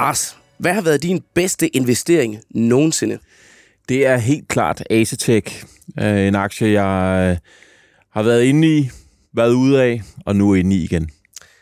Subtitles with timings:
[0.00, 3.18] Lars, hvad har været din bedste investering nogensinde?
[3.88, 5.64] Det er helt klart Acetec.
[6.00, 7.36] Øh, en aktie, jeg øh,
[8.10, 8.90] har været inde i,
[9.32, 11.10] været ude af, og nu er inde i igen.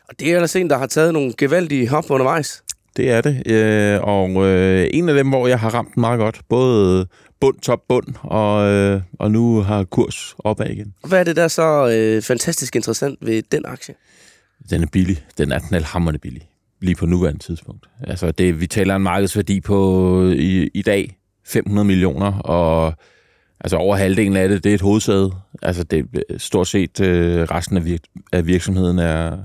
[0.09, 2.63] Og det er ellers en, der har taget nogle gevaldige hop undervejs.
[2.97, 3.47] Det er det.
[3.47, 6.41] Øh, og øh, en af dem, hvor jeg har ramt meget godt.
[6.49, 7.07] Både
[7.41, 10.95] bund, top, bund, og, øh, og nu har kurs opad igen.
[11.07, 13.95] Hvad er det der så øh, fantastisk interessant ved den aktie?
[14.71, 15.25] Den er billig.
[15.39, 16.49] Den er knaldhammerende billig.
[16.81, 17.89] Lige på nuværende tidspunkt.
[18.01, 22.95] Altså, det, vi taler en markedsværdi på i, i dag 500 millioner, og
[23.61, 25.33] altså over halvdelen af det, det er et hovedsæde.
[25.63, 28.01] Altså, det, stort set øh, resten af, virk,
[28.33, 29.39] af virksomheden er,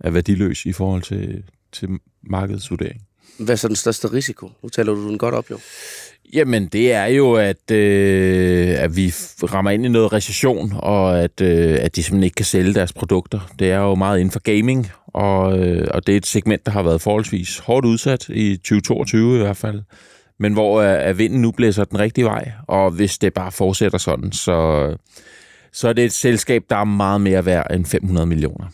[0.00, 1.88] er værdiløs i forhold til, til
[2.22, 3.00] markedsvurdering.
[3.38, 4.50] Hvad er så den største risiko?
[4.62, 5.58] Nu taler du den godt op, jo.
[6.32, 11.40] Jamen, det er jo, at, øh, at vi rammer ind i noget recession, og at,
[11.40, 13.50] øh, at de simpelthen ikke kan sælge deres produkter.
[13.58, 16.72] Det er jo meget inden for gaming, og, øh, og det er et segment, der
[16.72, 19.82] har været forholdsvis hårdt udsat i 2022 i hvert fald.
[20.38, 24.32] Men hvor øh, vinden nu blæser den rigtige vej, og hvis det bare fortsætter sådan,
[24.32, 24.88] så,
[25.72, 28.66] så er det et selskab, der er meget mere værd end 500 millioner.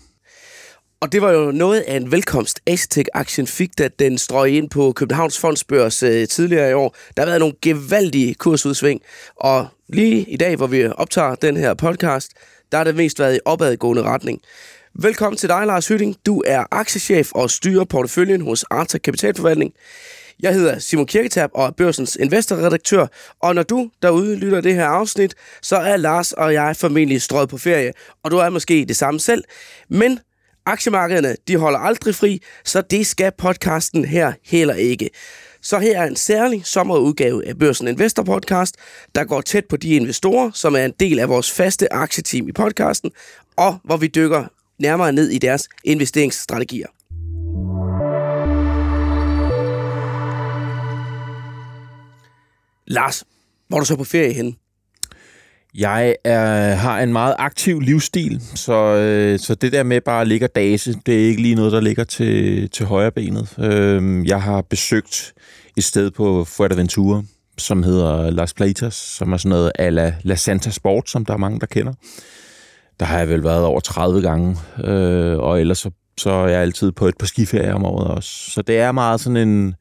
[1.02, 4.92] Og det var jo noget af en velkomst, Acetec-aktien fik, da den strøg ind på
[4.92, 6.96] Københavns Fondsbørs øh, tidligere i år.
[7.16, 9.00] Der har været nogle gevaldige kursudsving,
[9.36, 12.32] og lige i dag, hvor vi optager den her podcast,
[12.72, 14.40] der har det mest været i opadgående retning.
[14.94, 16.16] Velkommen til dig, Lars Hytting.
[16.26, 19.72] Du er aktiechef og styrer porteføljen hos Arta Kapitalforvaltning.
[20.40, 23.06] Jeg hedder Simon Kirketab og er børsens investorredaktør,
[23.42, 27.48] og når du derude lytter det her afsnit, så er Lars og jeg formentlig strøget
[27.48, 29.44] på ferie, og du er måske det samme selv.
[29.88, 30.18] Men
[30.66, 35.10] Aktiemarkederne, de holder aldrig fri, så det skal podcasten her heller ikke.
[35.62, 38.76] Så her er en særlig sommerudgave af Børsen Investor Podcast,
[39.14, 42.52] der går tæt på de investorer, som er en del af vores faste aktieteam i
[42.52, 43.10] podcasten,
[43.56, 44.44] og hvor vi dykker
[44.78, 46.86] nærmere ned i deres investeringsstrategier.
[52.86, 53.24] Lars,
[53.68, 54.54] hvor er du så på ferie henne?
[55.74, 60.28] Jeg er, har en meget aktiv livsstil, så, øh, så det der med bare at
[60.28, 63.54] ligge og dase, det er ikke lige noget, der ligger til, til højre benet.
[63.58, 65.32] Øh, jeg har besøgt
[65.76, 67.22] et sted på Fuerteventura,
[67.58, 71.34] som hedder Las Platas, som er sådan noget a la, la Santa Sport, som der
[71.34, 71.92] er mange, der kender.
[73.00, 76.60] Der har jeg vel været over 30 gange, øh, og ellers så, så er jeg
[76.60, 78.50] altid på et par skiferier om året også.
[78.50, 79.74] Så det er meget sådan en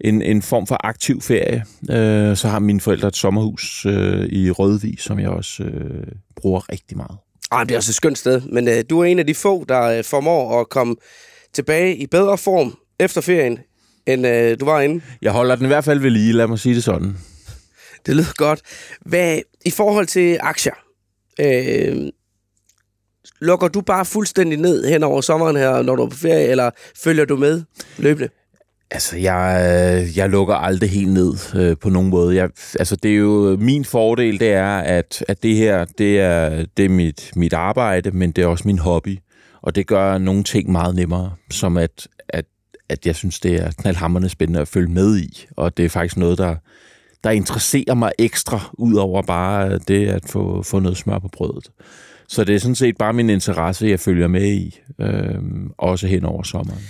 [0.00, 1.64] en, en form for aktiv ferie.
[1.90, 6.72] Øh, så har mine forældre et sommerhus øh, i Rødvig, som jeg også øh, bruger
[6.72, 7.18] rigtig meget.
[7.50, 9.64] Ah, det er også et skønt sted, men øh, du er en af de få,
[9.64, 10.96] der øh, formår at komme
[11.54, 13.58] tilbage i bedre form efter ferien,
[14.06, 15.04] end øh, du var inde.
[15.22, 17.16] Jeg holder den i hvert fald ved lige, lad mig sige det sådan.
[18.06, 18.60] Det lyder godt.
[19.00, 20.74] Hvad, I forhold til aktier,
[21.40, 22.10] øh,
[23.40, 26.70] lukker du bare fuldstændig ned hen over sommeren her, når du er på ferie, eller
[26.96, 27.62] følger du med
[27.98, 28.28] løbende?
[28.90, 32.36] Altså, jeg, jeg lukker aldrig helt ned øh, på nogen måde.
[32.36, 36.64] Jeg, altså, det er jo min fordel, det er, at, at det her, det er,
[36.76, 39.18] det er mit, mit arbejde, men det er også min hobby.
[39.62, 42.44] Og det gør nogle ting meget nemmere, som at, at,
[42.88, 45.46] at jeg synes, det er knaldhammerende spændende at følge med i.
[45.56, 46.56] Og det er faktisk noget, der,
[47.24, 51.70] der interesserer mig ekstra, ud over bare det at få, få noget smør på brødet.
[52.28, 55.34] Så det er sådan set bare min interesse, jeg følger med i, øh,
[55.78, 56.82] også hen over sommeren.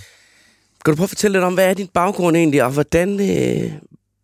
[0.89, 3.71] Kan du prøve at fortælle lidt om, hvad er din baggrund egentlig, og hvordan, øh,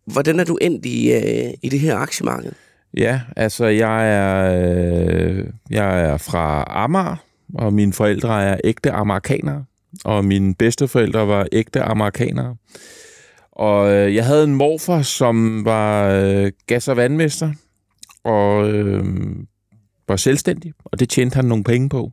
[0.06, 2.52] hvordan er du endt i, øh, i det her aktiemarked?
[2.96, 7.16] Ja, altså jeg er, øh, jeg er fra Amager,
[7.54, 9.64] og mine forældre er ægte amerikanere,
[10.04, 12.56] og mine bedsteforældre var ægte amerikanere.
[13.52, 17.52] Og øh, jeg havde en morfar, som var øh, gas- og vandmester,
[18.24, 19.04] og øh,
[20.08, 22.12] var selvstændig, og det tjente han nogle penge på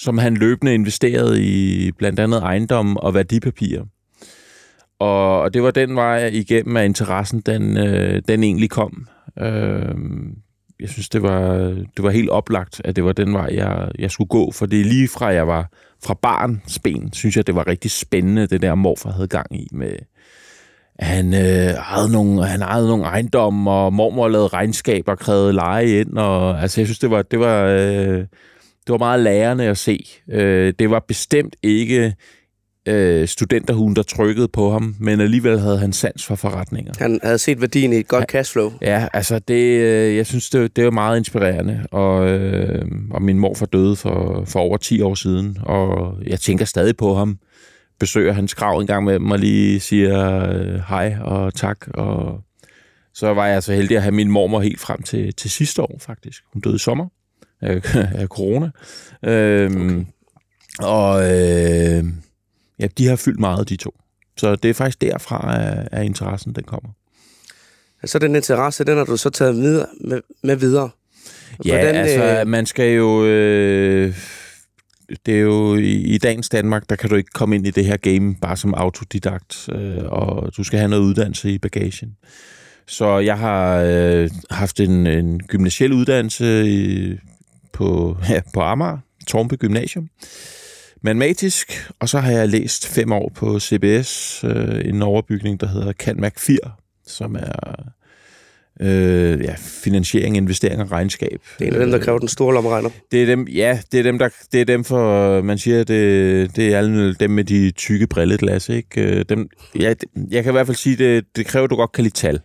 [0.00, 3.84] som han løbende investerede i blandt andet ejendom og værdipapirer.
[4.98, 9.06] Og, og det var den vej igennem, at interessen den, øh, den egentlig kom.
[9.38, 9.94] Øh,
[10.80, 11.58] jeg synes, det var,
[11.96, 14.52] det var helt oplagt, at det var den vej, jeg, jeg skulle gå.
[14.52, 15.68] For det lige fra jeg var
[16.04, 19.68] fra barns ben, synes jeg, det var rigtig spændende, det der morfar havde gang i
[19.72, 19.92] med,
[20.98, 26.00] han, øh, havde nogle, han ejede nogle ejendomme, og mormor lavede regnskaber og krævede leje
[26.00, 26.18] ind.
[26.18, 28.24] Og, altså, jeg synes, det var, det var, øh,
[28.90, 30.06] det var meget lærende at se.
[30.30, 32.14] Øh, det var bestemt ikke
[32.88, 36.92] øh, studenterhuen, der trykkede på ham, men alligevel havde han sans for forretninger.
[36.98, 38.72] Han havde set værdien i et godt cashflow.
[38.82, 43.38] Ja, altså det, øh, jeg synes, det, det var meget inspirerende, og, øh, og min
[43.38, 47.38] mor for døde for, for over 10 år siden, og jeg tænker stadig på ham,
[48.00, 52.40] besøger hans grav en gang med mig, lige siger øh, hej og tak, og
[53.14, 55.96] så var jeg så heldig at have min mormor helt frem til, til sidste år,
[56.00, 56.42] faktisk.
[56.52, 57.08] Hun døde i sommer
[58.20, 58.70] af corona.
[59.24, 60.04] Øhm, okay.
[60.78, 62.04] Og øh,
[62.78, 63.94] ja, de har fyldt meget, de to.
[64.36, 66.90] så det er faktisk derfra, at, at interessen den kommer.
[68.04, 70.90] Så den interesse, den har du så taget videre, med, med videre.
[71.64, 72.46] Ja, Hvordan, altså, øh...
[72.46, 73.24] man skal jo...
[73.24, 74.14] Øh,
[75.26, 77.84] det er jo i, i dagens Danmark, der kan du ikke komme ind i det
[77.84, 82.16] her game bare som autodidakt, øh, og du skal have noget uddannelse i bagagen.
[82.86, 87.16] Så jeg har øh, haft en, en gymnasiel uddannelse i,
[87.80, 90.08] på, ja, på Amager, Tornby Gymnasium,
[91.02, 95.92] matematisk, og så har jeg læst fem år på CBS, øh, en overbygning, der hedder
[95.92, 96.58] CanMac 4,
[97.06, 97.92] som er
[98.80, 101.40] øh, ja, finansiering, investering og regnskab.
[101.58, 102.90] Det er en af dem, der kræver den store lommeregner.
[103.12, 106.56] Det er dem, ja, det er dem, der, det er dem for, man siger, det,
[106.56, 109.02] det er alle dem med de tykke brilleglas, ikke?
[109.02, 109.48] Øh, dem,
[109.78, 109.94] ja,
[110.30, 112.40] jeg kan i hvert fald sige, det, det kræver, at du godt kan lide tal.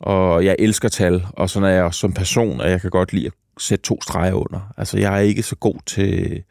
[0.00, 3.12] Og jeg elsker tal, og sådan er jeg også som person, og jeg kan godt
[3.12, 4.72] lide at sætte to streger under.
[4.76, 6.42] Altså, jeg er ikke så god til,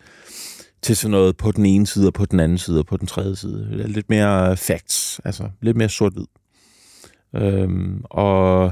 [0.82, 3.08] til sådan noget på den ene side, og på den anden side, og på den
[3.08, 3.88] tredje side.
[3.88, 6.26] Lidt mere facts, altså lidt mere sort-hvid.
[7.36, 8.72] Øhm, og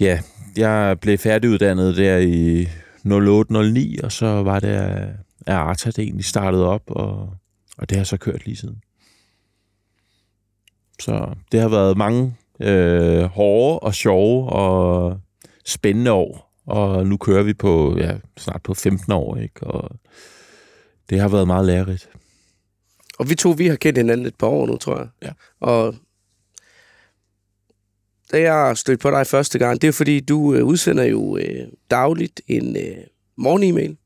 [0.00, 0.20] ja,
[0.56, 2.64] jeg blev færdiguddannet der i
[3.06, 4.68] 08-09, og så var det,
[5.46, 7.34] at Arta det egentlig startede op, og,
[7.78, 8.82] og det har så kørt lige siden.
[11.00, 15.18] Så det har været mange øh, hårde og sjove og
[15.66, 19.66] spændende år, og nu kører vi på ja, snart på 15 år, ikke?
[19.66, 19.90] og
[21.10, 22.08] det har været meget lærerigt.
[23.18, 25.08] Og vi to, vi har kendt hinanden et par år nu, tror jeg.
[25.22, 25.30] Ja.
[25.60, 25.94] Og
[28.32, 31.66] da jeg stødte på dig første gang, det er fordi, du øh, udsender jo øh,
[31.90, 32.96] dagligt en øh,
[33.36, 33.96] morgen-e-mail,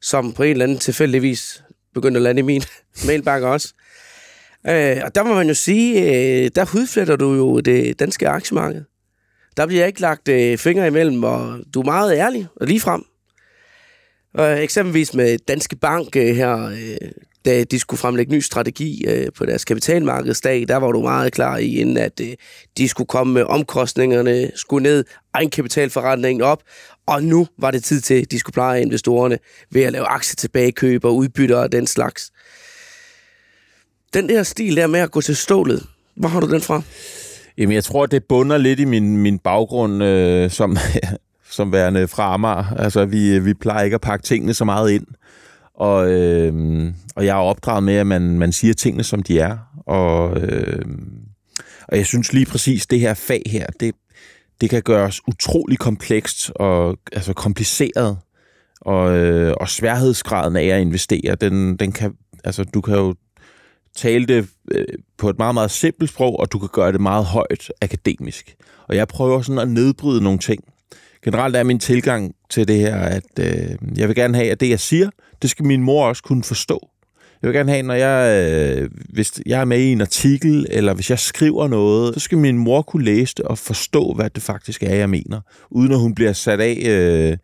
[0.00, 1.64] som på en eller anden tilfældigvis
[1.94, 2.62] begyndte at lande i min
[3.06, 3.74] mailbakke også.
[4.66, 8.84] Øh, og der må man jo sige, øh, der hudfletter du jo det danske aktiemarked.
[9.56, 13.04] Der bliver ikke lagt øh, fingre imellem, og du er meget ærlig og ligefrem.
[14.34, 17.10] Og eksempelvis med Danske Bank øh, her, øh,
[17.44, 21.56] da de skulle fremlægge ny strategi øh, på deres kapitalmarkedsdag, der var du meget klar
[21.56, 22.34] i, inden at øh,
[22.78, 25.04] de skulle komme med omkostningerne, skulle ned,
[25.34, 26.62] egenkapitalforretningen op,
[27.06, 29.38] og nu var det tid til, at de skulle pleje investorerne
[29.70, 32.32] ved at lave aktietilbagekøb og udbytter og den slags.
[34.14, 35.86] Den der stil der med at gå til stålet,
[36.16, 36.82] hvor har du den fra?
[37.58, 40.76] Jamen, jeg tror, det bunder lidt i min, min baggrund øh, som,
[41.50, 42.74] som værende fra Amager.
[42.76, 45.06] Altså, vi, vi plejer ikke at pakke tingene så meget ind.
[45.74, 49.58] Og, øh, og jeg er opdraget med, at man, man siger tingene, som de er.
[49.86, 50.84] Og, øh,
[51.88, 53.94] og jeg synes lige præcis, det her fag her, det,
[54.60, 58.18] det kan gøres utrolig komplekst og altså kompliceret.
[58.80, 62.14] Og, øh, og sværhedsgraden af at investere, den, den kan,
[62.44, 63.14] altså, du kan jo
[63.96, 64.84] tale det øh,
[65.18, 68.54] på et meget, meget simpelt sprog, og du kan gøre det meget højt akademisk.
[68.88, 70.64] Og jeg prøver sådan at nedbryde nogle ting.
[71.24, 74.70] Generelt er min tilgang til det her, at øh, jeg vil gerne have, at det,
[74.70, 75.10] jeg siger,
[75.42, 76.88] det skal min mor også kunne forstå.
[77.42, 80.94] Jeg vil gerne have, når jeg, øh, hvis jeg er med i en artikel, eller
[80.94, 84.42] hvis jeg skriver noget, så skal min mor kunne læse det og forstå, hvad det
[84.42, 87.36] faktisk er, jeg mener, uden at hun bliver sat af øh,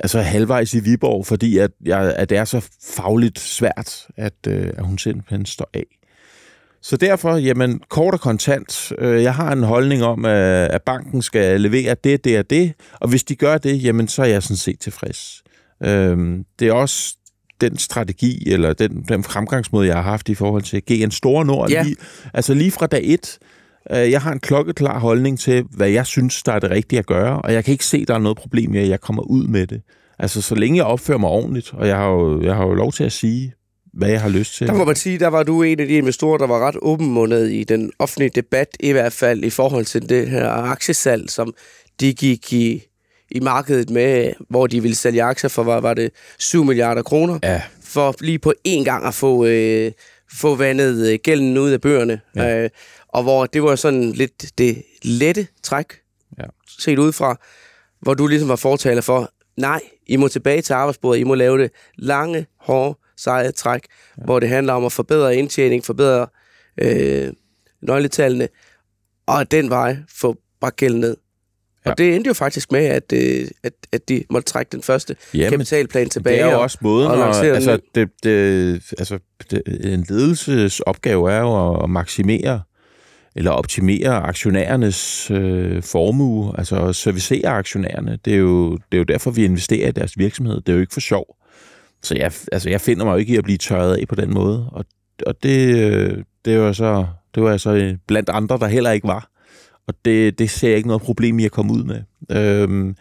[0.00, 4.68] altså halvvejs i Viborg, fordi at, jeg, at det er så fagligt svært, at, øh,
[4.76, 5.86] at hun simpelthen står af.
[6.82, 11.22] Så derfor, jamen, kort og kontant, øh, jeg har en holdning om, at, at banken
[11.22, 14.42] skal levere det, det og det, og hvis de gør det, jamen, så er jeg
[14.42, 15.42] sådan set tilfreds.
[15.82, 17.16] Øh, det er også
[17.60, 21.70] den strategi, eller den, den fremgangsmåde, jeg har haft i forhold til GN Store Nord.
[21.70, 21.82] Ja.
[21.82, 21.96] Lige,
[22.34, 23.49] altså lige fra dag et, øh,
[23.90, 27.42] jeg har en klokkeklar holdning til, hvad jeg synes, der er det rigtige at gøre,
[27.42, 29.66] og jeg kan ikke se, der er noget problem med, at jeg kommer ud med
[29.66, 29.82] det.
[30.18, 32.92] Altså, så længe jeg opfører mig ordentligt, og jeg har jo, jeg har jo lov
[32.92, 33.54] til at sige,
[33.92, 34.66] hvad jeg har lyst til.
[34.66, 37.52] Der må man sige, der var du en af de investorer, der var ret åbenmundet
[37.52, 41.54] i den offentlige debat, i hvert fald i forhold til det her aktiesalg, som
[42.00, 42.82] de gik i,
[43.30, 47.38] i markedet med, hvor de ville sælge aktier for, hvad var det, 7 milliarder kroner,
[47.42, 49.92] Ja, for lige på én gang at få, øh,
[50.32, 52.20] få vandet øh, gælden ud af bøgerne.
[52.36, 52.64] Ja.
[52.64, 52.70] Øh,
[53.12, 55.86] og hvor det var sådan lidt det lette træk,
[56.38, 56.44] Ja.
[56.78, 57.36] set udefra,
[58.00, 61.58] hvor du ligesom var fortaler for, nej, I må tilbage til arbejdsbordet, I må lave
[61.58, 63.82] det lange, hårde, seje træk,
[64.18, 64.24] ja.
[64.24, 66.26] hvor det handler om at forbedre indtjening, forbedre
[66.82, 67.32] øh,
[67.82, 68.48] nøgletallene,
[69.26, 71.16] og den vej få bragt gælden ned.
[71.84, 71.88] Ja.
[71.88, 71.90] Ja.
[71.92, 75.16] Og det endte jo faktisk med, at, øh, at, at de måtte trække den første
[75.34, 76.36] Jamen, kapitalplan tilbage.
[76.36, 79.18] det er jo og- også måden, og og, altså, det, det, altså
[79.50, 79.62] det,
[79.94, 82.62] en ledelsesopgave er jo at maksimere
[83.36, 88.18] eller optimere aktionærernes øh, formue, altså servicere aktionærerne.
[88.24, 90.60] Det er, jo, det er jo derfor, vi investerer i deres virksomhed.
[90.60, 91.36] Det er jo ikke for sjov.
[92.02, 94.34] Så jeg, altså, jeg finder mig jo ikke i at blive tørret af på den
[94.34, 94.70] måde.
[94.72, 94.84] Og,
[95.26, 98.90] og det, øh, det, var så, det var altså så øh, blandt andre, der heller
[98.90, 99.30] ikke var.
[99.86, 102.02] Og det, det ser jeg ikke noget problem i at komme ud med.
[102.30, 102.96] Øhm,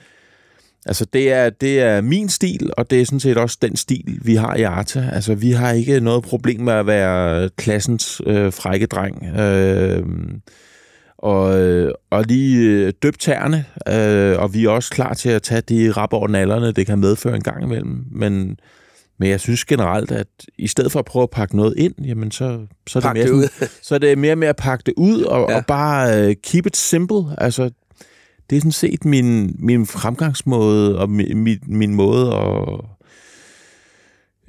[0.86, 4.20] Altså, det er, det er min stil, og det er sådan set også den stil,
[4.22, 5.10] vi har i Arta.
[5.14, 9.26] Altså, vi har ikke noget problem med at være klassens øh, frække dreng.
[9.40, 10.04] Øh,
[11.18, 11.44] og,
[12.10, 15.92] og lige øh, døbt tæerne, øh, og vi er også klar til at tage de
[15.92, 18.06] rap over nallerne, det kan medføre en gang imellem.
[18.12, 18.60] Men,
[19.18, 22.32] men jeg synes generelt, at i stedet for at prøve at pakke noget ind, jamen
[22.32, 23.68] så, så, er, det mere, det ud.
[23.84, 25.58] så er det mere med at pakke det ud, og, ja.
[25.58, 27.24] og bare uh, keep it simple.
[27.38, 27.70] Altså,
[28.50, 32.86] det er sådan set min, min fremgangsmåde, og min, min måde at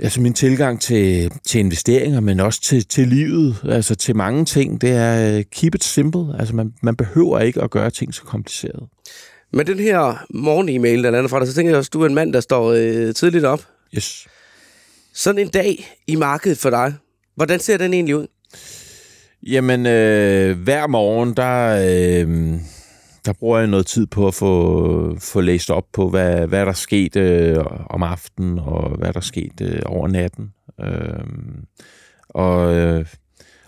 [0.02, 4.80] altså min tilgang til, til investeringer, men også til, til livet, altså til mange ting,
[4.80, 6.38] det er øh, keep it simple.
[6.38, 8.88] Altså man, man behøver ikke at gøre ting så kompliceret.
[9.52, 12.06] Med den her morgen-e-mail, der lander fra dig, så tænker jeg også, at du er
[12.06, 13.66] en mand, der står øh, tidligt op.
[13.96, 14.26] Yes.
[15.14, 16.94] Sådan en dag i markedet for dig,
[17.36, 18.26] hvordan ser den egentlig ud?
[19.42, 21.82] Jamen, øh, hver morgen, der...
[22.26, 22.60] Øh,
[23.24, 26.72] der bruger jeg noget tid på at få, få læst op på, hvad, hvad der
[26.72, 30.52] skete øh, om aftenen, og hvad der skete øh, over natten.
[30.80, 31.24] Øh,
[32.28, 33.06] og, øh,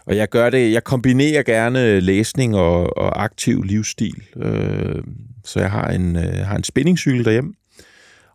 [0.06, 4.23] og jeg gør det, jeg kombinerer gerne læsning og, og aktiv livsstil.
[4.37, 5.02] Øh,
[5.44, 7.52] så jeg har en, øh, har en spændingscykel derhjemme,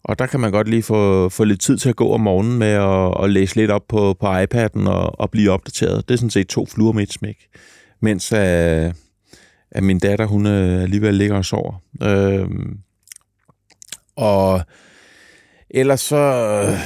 [0.04, 2.60] og der kan man godt lige få, få lidt tid til at gå om morgenen
[2.60, 6.08] med at, at læse lidt op på, på iPad'en og, og blive opdateret.
[6.08, 7.38] Det er sådan set to fluer med et smæk.
[8.02, 8.94] Mens øh,
[9.78, 11.82] at min datter, hun øh, alligevel ligger og sover.
[12.04, 12.50] Øh,
[14.16, 14.62] og
[15.70, 16.78] ellers så,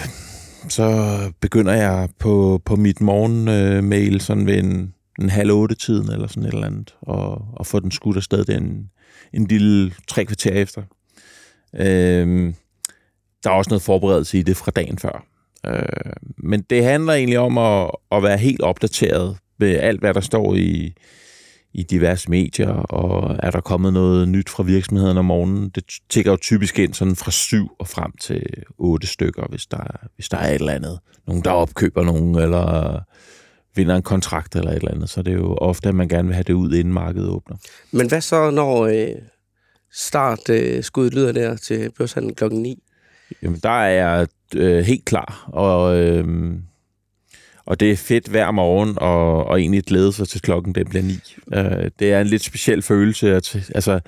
[0.69, 6.11] så begynder jeg på, på mit morgenmail øh, sådan ved en, en halv otte tiden
[6.11, 8.89] eller sådan et eller andet, og, og få den skudt afsted den
[9.33, 10.81] en lille tre kvarter efter.
[11.75, 12.53] Øh,
[13.43, 15.25] der er også noget forberedelse i det fra dagen før.
[15.65, 20.21] Øh, men det handler egentlig om at, at være helt opdateret med alt, hvad der
[20.21, 20.93] står i,
[21.73, 25.69] i diverse medier, og er der kommet noget nyt fra virksomheden om morgenen?
[25.69, 28.43] Det tigger jo typisk ind sådan fra syv og frem til
[28.77, 30.99] otte stykker, hvis der, hvis der er et eller andet.
[31.27, 32.99] Nogen, der opkøber nogen, eller
[33.75, 35.09] vinder en kontrakt eller et eller andet.
[35.09, 37.57] Så det er jo ofte, at man gerne vil have det ud, inden markedet åbner.
[37.91, 39.15] Men hvad så, når øh,
[39.93, 42.83] start øh, lyder der til børshandlen klokken 9?
[43.43, 45.99] Jamen, der er jeg øh, helt klar, og...
[45.99, 46.53] Øh,
[47.65, 51.03] og det er fedt hver morgen, og, og egentlig glæde sig til klokken den bliver
[51.03, 51.19] ni.
[51.53, 53.35] Øh, det er en lidt speciel følelse.
[53.35, 53.99] At, altså,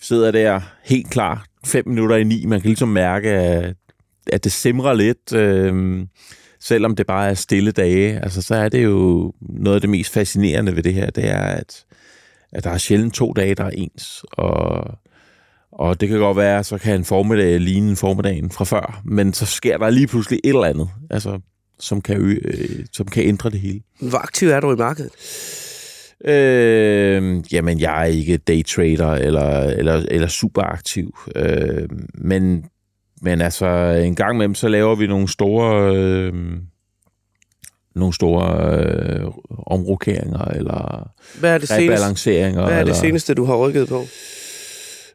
[0.00, 2.46] sidder der helt klar, fem minutter i ni.
[2.46, 3.74] Man kan ligesom mærke, at,
[4.32, 6.06] at det simrer lidt, øh,
[6.60, 8.20] selvom det bare er stille dage.
[8.20, 11.42] Altså, så er det jo noget af det mest fascinerende ved det her, det er,
[11.42, 11.84] at,
[12.52, 14.24] at der er sjældent to dage, der er ens.
[14.32, 14.84] Og,
[15.72, 19.32] og det kan godt være, så kan en formiddag ligne en formiddagen fra før, men
[19.32, 20.88] så sker der lige pludselig et eller andet.
[21.10, 21.40] Altså,
[21.80, 23.80] som kan, øh, som kan ændre det hele.
[24.00, 25.10] Hvor aktiv er du i markedet?
[26.24, 31.16] Øh, jamen, jeg er ikke daytrader eller, eller, eller super aktiv.
[31.36, 32.64] Øh, men,
[33.22, 33.66] men altså,
[34.04, 35.96] en gang imellem, så laver vi nogle store...
[35.96, 36.32] Øh,
[37.94, 39.24] nogle store øh,
[39.66, 42.64] omrokeringer eller hvad er det rebalanceringer.
[42.64, 44.04] Hvad er det eller, seneste, du har rykket på?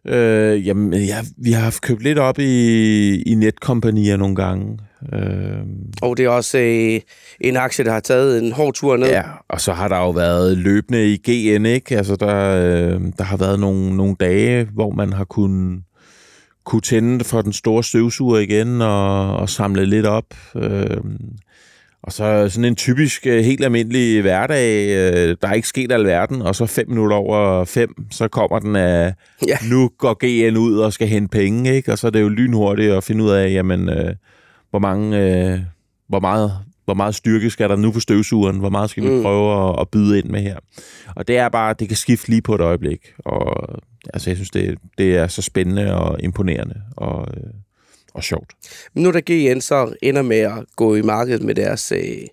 [0.08, 4.78] Øh, jamen, ja, vi har haft købt lidt op i, i netkompanier nogle gange.
[5.14, 5.58] Øh,
[6.02, 7.00] og det er også øh,
[7.42, 9.08] en aktie, der har taget en hård tur ned.
[9.08, 11.98] Ja, og så har der jo været løbende i GN, ikke?
[11.98, 15.84] Altså, der, øh, der har været nogle, nogle dage, hvor man har kunnet
[16.66, 20.26] kunne tænde for den store støvsuger igen og, og samle lidt op.
[20.56, 20.98] Øh,
[22.04, 26.42] og så sådan en typisk, øh, helt almindelig hverdag, øh, der er ikke sket alverden,
[26.42, 29.14] og så fem minutter over fem, så kommer den af,
[29.48, 29.58] ja.
[29.70, 31.92] nu går GN ud og skal hente penge, ikke?
[31.92, 34.16] Og så er det jo lynhurtigt at finde ud af, jamen, øh,
[34.74, 35.60] hvor mange, øh,
[36.08, 39.22] hvor meget hvor meget styrke skal der nu på støvsugeren, hvor meget skal vi mm.
[39.22, 40.58] prøve at, at byde ind med her.
[41.16, 43.14] Og det er bare, det kan skifte lige på et øjeblik.
[43.20, 43.68] Og
[44.14, 47.50] altså, jeg synes, det, det er så spændende og imponerende og, øh,
[48.14, 48.54] og sjovt.
[48.94, 52.28] Nu da GN så ender med at gå i markedet med deres, øh,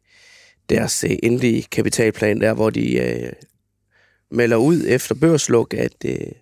[0.69, 3.33] deres øh, endelige kapitalplan der, hvor de øh,
[4.31, 6.33] melder ud efter børsluk, at, øh,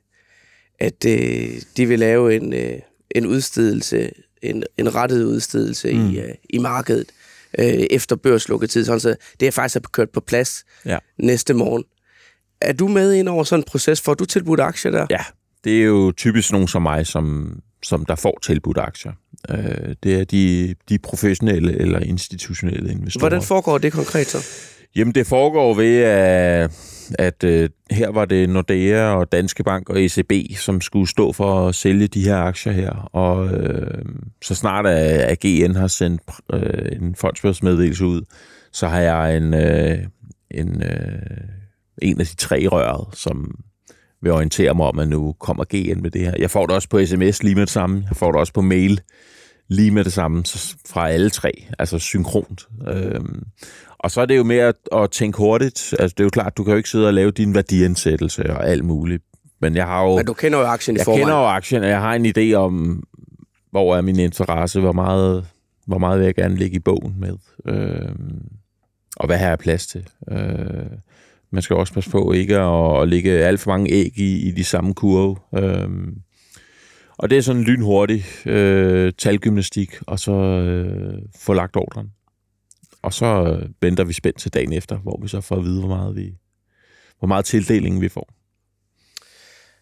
[0.79, 2.79] at øh, de vil lave en, øh,
[3.11, 4.11] en udstedelse
[4.43, 6.11] en, en rettet udstedelse mm.
[6.11, 7.07] i, uh, i markedet
[7.59, 10.99] uh, efter børslukketid, sådan så det er faktisk er kørt på plads ja.
[11.19, 11.85] næste morgen.
[12.61, 14.01] Er du med ind over sådan en proces?
[14.01, 15.07] Får du tilbudt aktier der?
[15.11, 15.25] Ja,
[15.65, 19.13] det er jo typisk nogen som mig, som, som der får tilbudt aktier.
[19.51, 19.59] Uh,
[20.03, 23.21] det er de, de professionelle eller institutionelle investorer.
[23.21, 24.47] Hvordan foregår det konkret så?
[24.97, 26.71] Jamen, det foregår ved, at,
[27.19, 31.69] at øh, her var det Nordea og Danske Bank og ECB, som skulle stå for
[31.69, 33.11] at sælge de her aktier her.
[33.13, 34.05] Og øh,
[34.43, 35.45] så snart at,
[35.77, 36.23] har sendt
[36.53, 38.23] øh, en fondsbørsmeddelelse ud,
[38.73, 39.99] så har jeg en, øh,
[40.51, 41.19] en, øh,
[42.03, 43.55] en af de tre røret, som,
[44.23, 46.35] vil orientere mig om, at nu kommer GN med det her.
[46.39, 48.05] Jeg får det også på sms lige med det samme.
[48.09, 49.01] Jeg får det også på mail
[49.69, 50.45] lige med det samme
[50.89, 52.69] fra alle tre, altså synkront.
[52.89, 53.43] Øhm,
[53.99, 55.95] og så er det jo mere at, at tænke hurtigt.
[55.99, 58.69] Altså, det er jo klart, du kan jo ikke sidde og lave din værdiansættelse og
[58.69, 59.23] alt muligt.
[59.61, 60.17] Men jeg har jo...
[60.17, 61.21] Men du kender jo aktien i jeg forvejen.
[61.21, 63.03] Jeg kender jo aktien, og jeg har en idé om,
[63.71, 65.47] hvor er min interesse, hvor meget,
[65.87, 67.37] hvor meget vil jeg gerne ligge i bogen med,
[67.69, 68.13] øh,
[69.17, 70.09] og hvad har jeg plads til.
[70.31, 70.87] Øh,
[71.51, 74.51] man skal også passe på ikke at, at lægge alt for mange æg i, i
[74.51, 75.37] de samme kurve.
[75.57, 75.89] Øh,
[77.19, 82.11] og det er sådan en lynhurtig øh, talgymnastik, og så øh, få lagt ordren.
[83.03, 85.81] Og så øh, venter vi spændt til dagen efter, hvor vi så får at vide,
[85.81, 86.35] hvor meget, vi,
[87.19, 88.29] hvor meget tildeling vi får.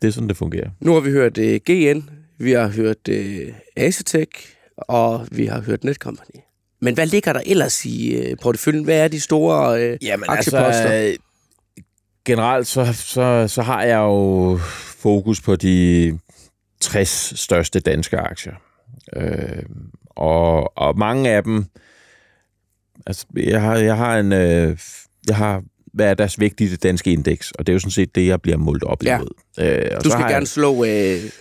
[0.03, 0.71] Det er sådan, det fungerer.
[0.81, 4.29] Nu har vi hørt uh, GN, vi har hørt uh, Acetec,
[4.77, 6.41] og vi har hørt Netcompany.
[6.81, 8.85] Men hvad ligger der ellers i uh, porteføljen?
[8.85, 10.91] Hvad er de store uh, Jamen, aktieposter?
[10.91, 11.23] Altså,
[12.25, 14.59] generelt så, så, så har jeg jo
[14.99, 16.19] fokus på de
[16.81, 18.55] 60 største danske aktier.
[19.17, 19.63] Øh,
[20.07, 21.67] og, og mange af dem,
[23.07, 24.79] altså jeg har, jeg har en, øh,
[25.29, 25.63] jeg har
[25.97, 28.57] hvad er deres det danske indeks, og det er jo sådan set det, jeg bliver
[28.57, 29.17] målt op ja.
[29.17, 29.29] imod.
[29.61, 30.91] Øh, og du skal gerne jeg, slå øh,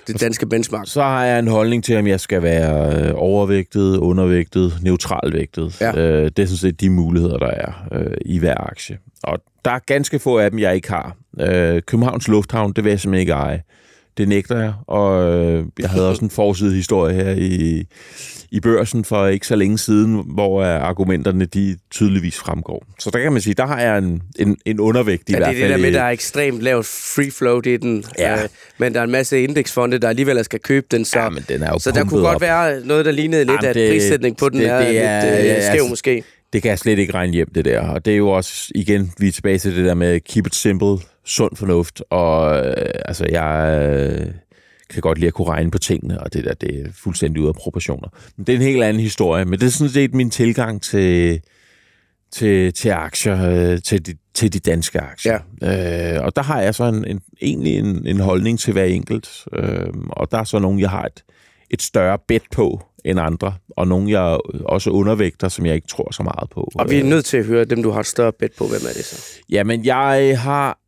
[0.07, 0.88] det danske benchmark.
[0.88, 5.81] Så har jeg en holdning til, om jeg skal være øh, overvægtet, undervægtet, neutralvægtet.
[5.81, 5.98] Ja.
[5.98, 8.98] Øh, det er sådan set de muligheder, der er øh, i hver aktie.
[9.24, 11.15] Og der er ganske få af dem, jeg ikke har.
[11.39, 13.62] Øh, Københavns Lufthavn, det vil jeg simpelthen ikke eje.
[14.17, 17.86] Det nægter jeg, og øh, jeg havde også en forside historie her i,
[18.51, 22.86] i børsen for ikke så længe siden, hvor argumenterne de tydeligvis fremgår.
[23.00, 25.48] Så der kan man sige, der har jeg en, en, en undervægt i ja, hvert
[25.48, 25.55] fald.
[25.57, 28.43] det er det der med, der er ekstremt lavt free float i den, ja.
[28.43, 31.45] øh, men der er en masse indeksfonde, der alligevel skal købe den, så, ja, men
[31.50, 32.41] den er jo så der kunne godt op.
[32.41, 35.57] være noget, der lignede lidt, Jamen, at prissætning på den det, er, det er lidt
[35.57, 36.24] øh, skæv altså, måske.
[36.54, 37.80] Det kan jeg slet ikke regne hjem, det der.
[37.80, 40.56] Og det er jo også, igen, vi er tilbage til det der med keep it
[40.56, 43.80] simple, sund fornuft, og øh, altså, jeg...
[43.84, 44.28] Øh,
[44.90, 47.50] kan godt lide at kunne regne på tingene, og det der, det er fuldstændig ude
[47.50, 48.08] af proportioner.
[48.38, 51.42] Men det er en helt anden historie, men det er sådan set min tilgang til,
[52.31, 55.40] til, til aktier, øh, til, de, til de danske aktier.
[55.62, 56.16] Ja.
[56.18, 59.29] Øh, og der har jeg så en, en, egentlig en, en holdning til hver enkelt,
[59.53, 61.24] øh, og der er så nogen, jeg har et,
[61.70, 66.11] et større bet på end andre, og nogle, jeg også undervægter, som jeg ikke tror
[66.11, 66.72] så meget på.
[66.75, 68.68] Og vi er nødt til at høre dem, du har et større bet på.
[68.68, 69.39] Hvem er det så?
[69.50, 70.79] Jamen, jeg har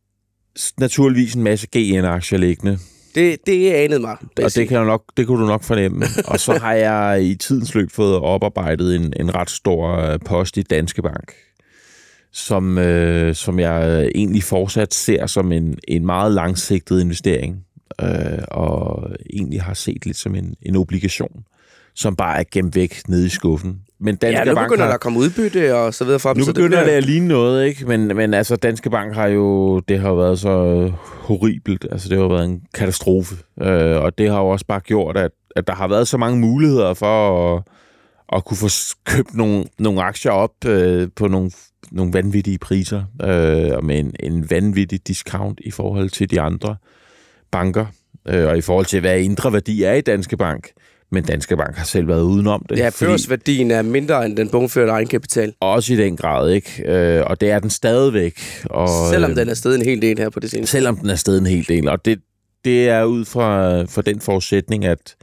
[0.80, 2.78] naturligvis en masse GN-aktier liggende.
[3.14, 4.16] Det, det anede mig.
[4.36, 6.06] Det og det, kan nok, det kunne du nok fornemme.
[6.32, 10.56] og så har jeg i tidens løb fået oparbejdet en, en ret stor øh, post
[10.56, 11.32] i Danske Bank,
[12.32, 17.64] som, øh, som jeg egentlig fortsat ser som en, en meget langsigtet investering,
[18.02, 19.02] øh, og
[19.32, 21.44] egentlig har set lidt som en, en obligation,
[21.98, 23.80] som bare er gemt væk nede i skuffen.
[24.00, 26.34] Men Danske ja, nu Bank begynder har, der at komme udbytte og så videre fra.
[26.34, 26.84] Nu begynder det, bliver...
[26.84, 27.86] det at ligne noget, ikke?
[27.86, 31.86] Men, men altså, Danske Bank har jo, det har jo været så horribelt.
[31.92, 33.34] Altså, det har været en katastrofe.
[33.62, 36.38] Øh, og det har jo også bare gjort, at, at der har været så mange
[36.38, 37.62] muligheder for at,
[38.32, 38.68] at kunne få
[39.04, 41.50] købt nogle, nogle aktier op øh, på nogle,
[41.90, 46.76] nogle vanvittige priser, øh, og med en, en vanvittig discount i forhold til de andre
[47.50, 47.86] banker,
[48.28, 50.70] øh, og i forhold til, hvad indre værdi er i Danske Bank.
[51.10, 52.78] Men Danske Bank har selv været udenom det.
[52.78, 55.54] Ja, børsværdien er mindre end den bogførte egenkapital.
[55.60, 56.82] Også i den grad, ikke?
[56.86, 58.40] Øh, og det er den stadigvæk.
[58.64, 60.72] Og, selvom den er stedet en hel del her på det seneste.
[60.72, 61.88] Selvom den er stedet en hel del.
[61.88, 62.20] Og det,
[62.64, 65.16] det er ud fra, fra den forudsætning, at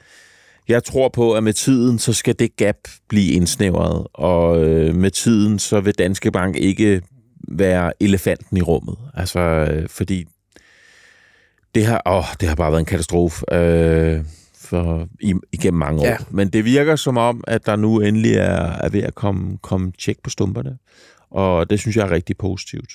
[0.68, 2.78] jeg tror på, at med tiden, så skal det gap
[3.10, 4.08] blive indsnævret.
[4.14, 7.02] Og øh, med tiden, så vil Danske Bank ikke
[7.48, 8.98] være elefanten i rummet.
[9.14, 10.26] Altså, øh, fordi
[11.76, 13.54] det har, åh, det har bare været en katastrofe.
[13.54, 14.24] Øh,
[14.66, 15.08] for,
[15.52, 16.06] igennem mange år.
[16.06, 16.18] Ja.
[16.32, 19.92] Men det virker som om, at der nu endelig er, er ved at komme, komme
[20.00, 20.78] tjek på stumperne,
[21.32, 22.92] og det synes jeg er rigtig positivt.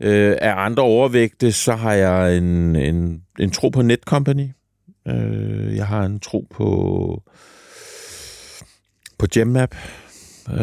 [0.00, 4.48] Øh, af andre overvægte, så har jeg en, en, en tro på Netcompany.
[5.08, 7.22] Øh, jeg har en tro på
[9.18, 9.74] på Gemmap.
[10.50, 10.58] Øh,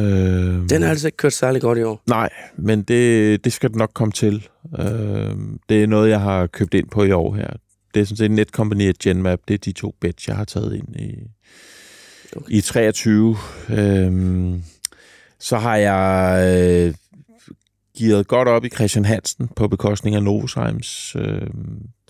[0.70, 2.02] Den har altså ikke kørt særlig godt i år.
[2.08, 4.48] Nej, men det, det skal det nok komme til.
[4.80, 5.36] Øh,
[5.70, 7.50] det er noget, jeg har købt ind på i år her
[7.94, 10.76] det er sådan set Netcompany og Genmap, det er de to bets, jeg har taget
[10.76, 11.16] ind i,
[12.36, 12.52] okay.
[12.54, 13.38] i 23.
[13.70, 14.64] Øhm,
[15.40, 16.94] så har jeg øh,
[17.98, 21.48] givet godt op i Christian Hansen på bekostning af Novozymes, øh,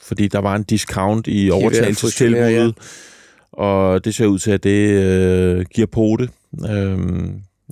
[0.02, 3.64] fordi der var en discount i overtagelsestilbuddet, ja.
[3.64, 6.30] og det ser ud til, at det øh, giver på det.
[6.70, 7.00] Øh,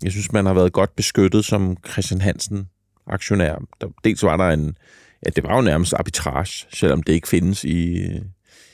[0.04, 2.68] jeg synes, man har været godt beskyttet som Christian Hansen
[3.08, 3.56] aktionær.
[3.82, 4.78] Der, dels var der en
[5.26, 8.08] ja, det var jo nærmest arbitrage, selvom det ikke findes i,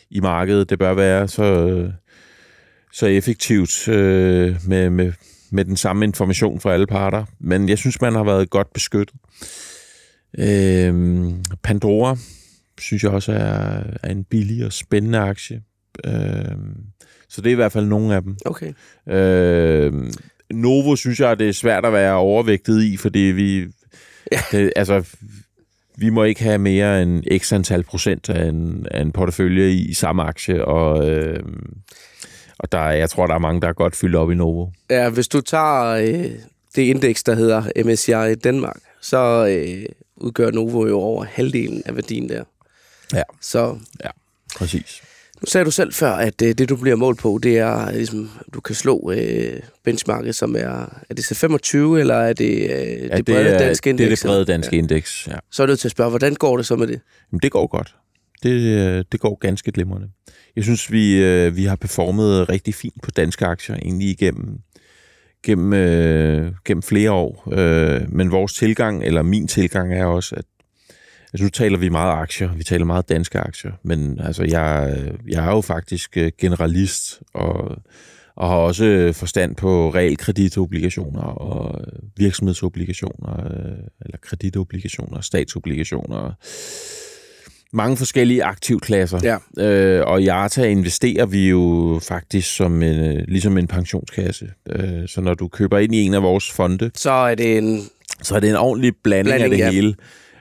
[0.10, 0.70] i markedet.
[0.70, 1.92] Det bør være så,
[2.94, 5.14] så effektivt øh, med, med,
[5.52, 7.26] med den samme information for alle parter.
[7.40, 9.16] Men jeg synes, man har været godt beskyttet.
[10.40, 11.30] Øh,
[11.64, 12.18] Pandora,
[12.80, 15.62] synes jeg også er, er en billig og spændende aktie.
[16.06, 16.56] Øh,
[17.30, 18.38] så det er i hvert fald nogle af dem.
[18.46, 18.74] Okay.
[19.10, 19.94] Øh,
[20.52, 23.66] Novo synes jeg, det er svært at være overvægtet i, fordi vi...
[24.32, 24.40] Ja.
[24.52, 25.18] Det, altså,
[25.98, 29.90] vi må ikke have mere end x antal procent af en, af en portefølje i,
[29.90, 31.44] i samme aktie, og, øh,
[32.60, 34.68] og der, jeg tror, der er mange, der er godt fyldt op i Novo.
[34.90, 36.32] Ja, hvis du tager øh,
[36.76, 41.96] det indeks, der hedder MSCI i Danmark, så øh, udgør Novo jo over halvdelen af
[41.96, 42.44] værdien der.
[43.14, 43.24] Ja.
[43.42, 44.10] Så Ja,
[44.56, 45.04] præcis.
[45.44, 48.30] Nu sagde du selv før, at øh, det, du bliver målt på, det er, ligesom,
[48.54, 53.10] du kan slå øh, benchmarket, som er, er det så 25, eller er det øh,
[53.10, 54.08] Ja, det brede er, danske indeks?
[54.08, 54.82] Det er det brede danske ja.
[54.82, 55.36] indeks, ja.
[55.52, 57.02] Så er du til at spørge, hvordan går det så med det?
[57.32, 57.96] Jamen, det går godt.
[58.44, 60.08] Det, øh, det går ganske glimrende.
[60.56, 64.60] Jeg synes, vi, øh, vi har performet rigtig fint på danske aktier, egentlig igennem
[65.44, 67.50] gennem, øh, gennem flere år.
[67.52, 70.46] Øh, men vores tilgang, eller min tilgang, er også, at
[71.34, 75.46] altså, nu taler vi meget aktier, vi taler meget danske aktier, men altså, jeg, jeg
[75.46, 77.78] er jo faktisk øh, generalist, og,
[78.36, 81.82] og har også forstand på realkreditobligationer og
[82.18, 86.32] virksomhedsobligationer, øh, eller kreditobligationer, statsobligationer,
[87.74, 89.20] mange forskellige aktivklasser.
[89.58, 89.64] Ja.
[89.64, 94.50] Øh, og i Arta investerer vi jo faktisk som en, øh, ligesom en pensionskasse.
[94.70, 97.82] Øh, så når du køber ind i en af vores fonde, Så er det en...
[98.22, 99.72] så er det en ordentlig blanding, Blanding, af det ja.
[99.72, 99.96] hele.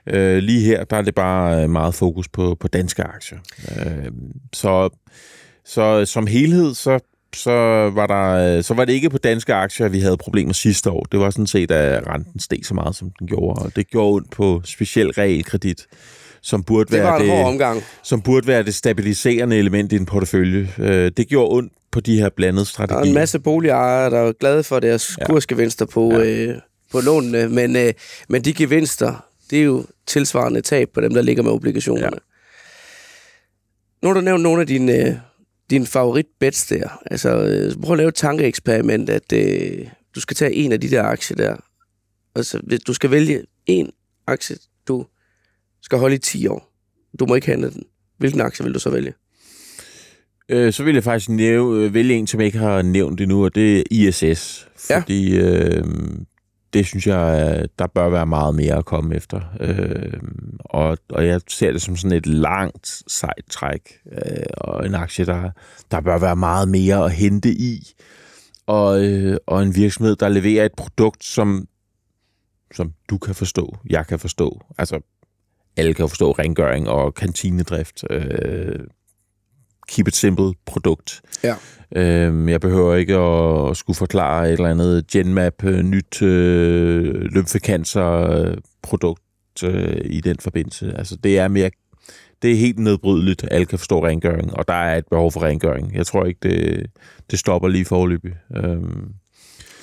[0.06, 3.38] Øh, lige her, der er det bare øh, meget fokus på, på danske aktier.
[3.78, 4.06] Øh,
[4.52, 4.88] så,
[5.64, 6.98] så som helhed, så,
[7.36, 7.50] så,
[7.94, 11.06] var der, øh, så var det ikke på danske aktier, vi havde problemer sidste år.
[11.12, 13.62] Det var sådan set, at renten steg så meget, som den gjorde.
[13.62, 15.86] Og det gjorde ondt på speciel realkredit,
[16.42, 17.82] som burde Det være det, omgang.
[18.02, 20.68] som burde være det stabiliserende element i en portefølje.
[20.78, 23.00] Øh, det gjorde ondt på de her blandede Der strategier.
[23.00, 25.26] er en masse boligejere, der er glade for deres Ja.
[25.26, 26.24] kursgevinster på, ja.
[26.24, 26.54] øh,
[26.92, 27.92] på lånene, men, øh,
[28.28, 32.16] men de gevinster, det er jo tilsvarende tab på dem, der ligger med obligationerne.
[32.16, 32.18] Ja.
[34.02, 35.14] Nu har du nævnt nogle af dine, øh,
[35.70, 37.02] dine favoritbets der.
[37.06, 40.90] Altså, øh, prøv at lave et tankeeksperiment, at øh, du skal tage en af de
[40.90, 41.56] der aktier der.
[42.34, 43.90] Altså, du skal vælge en
[44.26, 44.56] aktie,
[44.88, 45.06] du
[45.82, 46.72] skal holde i 10 år.
[47.18, 47.82] Du må ikke handle den.
[48.18, 49.14] Hvilken aktie vil du så vælge?
[50.48, 53.44] Øh, så vil jeg faktisk nævne, øh, vælge en, som jeg ikke har nævnt endnu,
[53.44, 54.68] og det er ISS.
[54.90, 54.98] Ja.
[54.98, 55.84] Fordi øh,
[56.72, 59.40] det synes jeg, øh, der bør være meget mere at komme efter.
[59.60, 60.20] Øh,
[60.60, 65.26] og, og jeg ser det som sådan et langt, sejt træk, øh, og en aktie,
[65.26, 65.50] der,
[65.90, 67.92] der bør være meget mere at hente i.
[68.66, 71.68] Og, øh, og en virksomhed, der leverer et produkt, som,
[72.74, 74.60] som du kan forstå, jeg kan forstå.
[74.78, 75.00] Altså,
[75.76, 78.04] alle kan forstå rengøring og kantinedrift.
[78.10, 78.80] Øh,
[79.88, 81.20] keep it simple produkt.
[81.44, 81.54] Ja.
[81.96, 87.14] Øhm, jeg behøver ikke at, at skulle forklare et eller andet Genmap øh, nyt øh,
[87.14, 89.22] lymfekancer øh, produkt
[89.64, 90.94] øh, i den forbindelse.
[90.98, 91.70] Altså det er mere
[92.42, 93.44] det er helt nedbrydeligt.
[93.50, 95.94] Alle kan forstå rengøring, og der er et behov for rengøring.
[95.94, 96.86] Jeg tror ikke, det,
[97.30, 98.32] det stopper lige forløbig.
[98.56, 99.08] Øhm,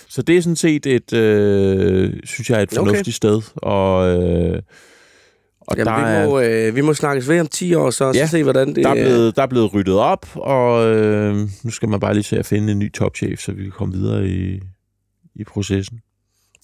[0.10, 2.78] så det er sådan set et, øh, synes jeg, et Okay.
[2.78, 3.42] fornuftigt sted.
[3.56, 4.62] Og, øh,
[5.70, 8.12] og Jamen, der vi, er, må, øh, vi må snakkes ved om 10 år, så,
[8.16, 10.96] Ja, så se, hvordan det der, er øh, blevet, der er blevet ryddet op, og
[10.96, 13.72] øh, nu skal man bare lige se at finde en ny topchef, så vi kan
[13.72, 14.60] komme videre i,
[15.36, 16.00] i processen.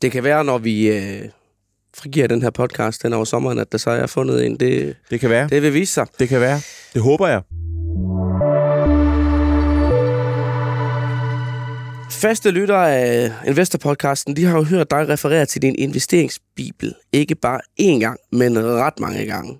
[0.01, 1.21] Det kan være, når vi øh,
[1.97, 4.59] frigiver den her podcast den over sommeren, at der så er fundet en.
[4.59, 5.47] Det, Det kan være.
[5.47, 6.07] Det vil vise sig.
[6.19, 6.59] det kan være.
[6.93, 7.41] Det håber jeg.
[12.15, 16.93] Faste lyttere af Investor-podcasten, de har jo hørt dig referere til din investeringsbibel.
[17.12, 19.60] Ikke bare én gang, men ret mange gange.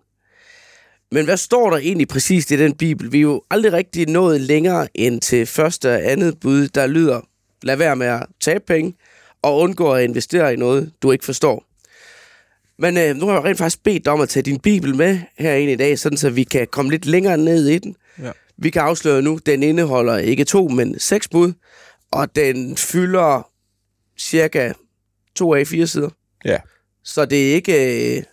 [1.12, 3.12] Men hvad står der egentlig præcist i den bibel?
[3.12, 7.22] Vi er jo aldrig rigtig nået længere end til første og andet bud, der lyder,
[7.64, 8.94] lad være med at tabe penge
[9.42, 11.64] og undgå at investere i noget, du ikke forstår.
[12.80, 15.20] Men øh, nu har jeg rent faktisk bedt dig om at tage din bibel med
[15.38, 17.96] herinde i dag, sådan så vi kan komme lidt længere ned i den.
[18.24, 18.32] Ja.
[18.58, 21.54] Vi kan afsløre nu, den indeholder ikke to, men seks bud,
[22.12, 23.50] og den fylder
[24.18, 24.74] cirka
[25.36, 26.10] to af fire sider.
[26.46, 26.58] Ja.
[27.04, 28.18] Så det er ikke...
[28.18, 28.24] øh,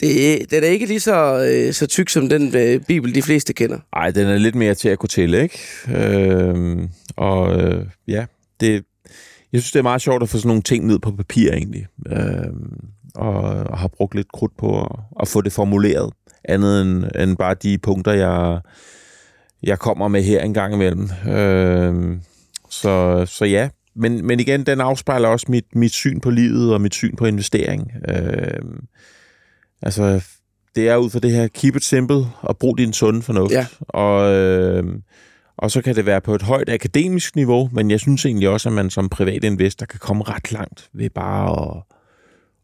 [0.00, 3.22] Det er, den er ikke lige så, øh, så tyk som den øh, bibel, de
[3.22, 3.78] fleste kender.
[3.92, 5.58] Ej, den er lidt mere til at kunne tælle, ikke?
[5.94, 8.26] Øh, og øh, ja,
[8.60, 8.84] det,
[9.52, 11.86] jeg synes, det er meget sjovt at få sådan nogle ting ned på papir, egentlig.
[12.06, 12.52] Øh,
[13.14, 16.12] og, og har brugt lidt krudt på at, at få det formuleret.
[16.44, 18.60] Andet end, end bare de punkter, jeg,
[19.62, 21.10] jeg kommer med her en gang imellem.
[21.28, 22.16] Øh,
[22.70, 26.80] så, så ja, men, men igen, den afspejler også mit, mit syn på livet og
[26.80, 27.92] mit syn på investering.
[28.08, 28.60] Øh,
[29.82, 30.24] altså,
[30.74, 33.52] det er ud fra det her keep it simple og brug din sunde fornuft.
[33.52, 33.66] Ja.
[33.78, 34.84] Og, øh,
[35.56, 38.68] og så kan det være på et højt akademisk niveau, men jeg synes egentlig også,
[38.68, 41.82] at man som privat investor kan komme ret langt ved bare at,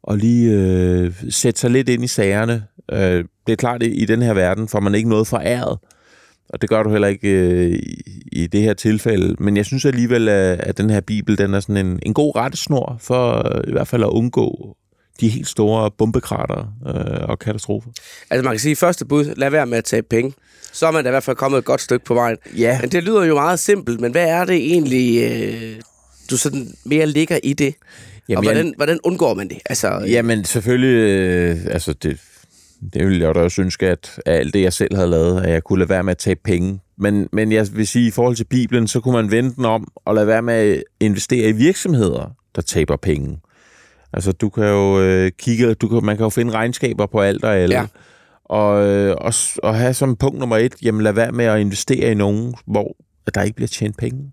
[0.02, 2.64] og lige øh, sætte sig lidt ind i sagerne.
[2.92, 5.78] Øh, det er klart, at i den her verden får man ikke noget foræret,
[6.48, 9.36] og det gør du heller ikke øh, i, i det her tilfælde.
[9.38, 12.96] Men jeg synes alligevel, at, den her bibel, den er sådan en, en god rettesnor
[13.00, 14.76] for øh, i hvert fald at undgå
[15.20, 17.90] de helt store bombekrater øh, og katastrofer.
[18.30, 20.32] Altså man kan sige, første bud, lad være med at tage penge.
[20.72, 22.36] Så er man da i hvert fald kommet et godt stykke på vejen.
[22.56, 22.78] Ja.
[22.80, 25.80] Men det lyder jo meget simpelt, men hvad er det egentlig, øh,
[26.30, 27.74] du sådan mere ligger i det?
[28.28, 29.58] Jamen, og hvordan, hvordan undgår man det?
[29.66, 32.20] Altså, Jamen selvfølgelig, øh, altså det,
[32.94, 35.64] det ville jeg da også ønske, at alt det, jeg selv havde lavet, at jeg
[35.64, 36.80] kunne lade være med at tage penge.
[36.98, 39.92] Men, men jeg vil sige, i forhold til Bibelen, så kunne man vende den om
[40.04, 43.40] og lade være med at investere i virksomheder, der taber penge.
[44.12, 47.44] Altså, du kan jo øh, kigge, du kan, man kan jo finde regnskaber på alt
[47.44, 47.74] og alle.
[47.74, 47.86] Ja.
[48.44, 52.10] Og, øh, og, og have som punkt nummer et, jamen lad være med at investere
[52.10, 52.96] i nogen, hvor
[53.34, 54.32] der ikke bliver tjent penge.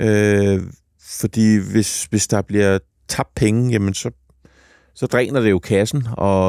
[0.00, 0.60] Øh,
[1.00, 4.10] fordi hvis, hvis der bliver tabt penge, jamen så,
[4.94, 6.48] så dræner det jo kassen, og,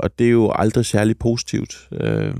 [0.00, 1.88] og det er jo aldrig særlig positivt.
[2.00, 2.34] Øh,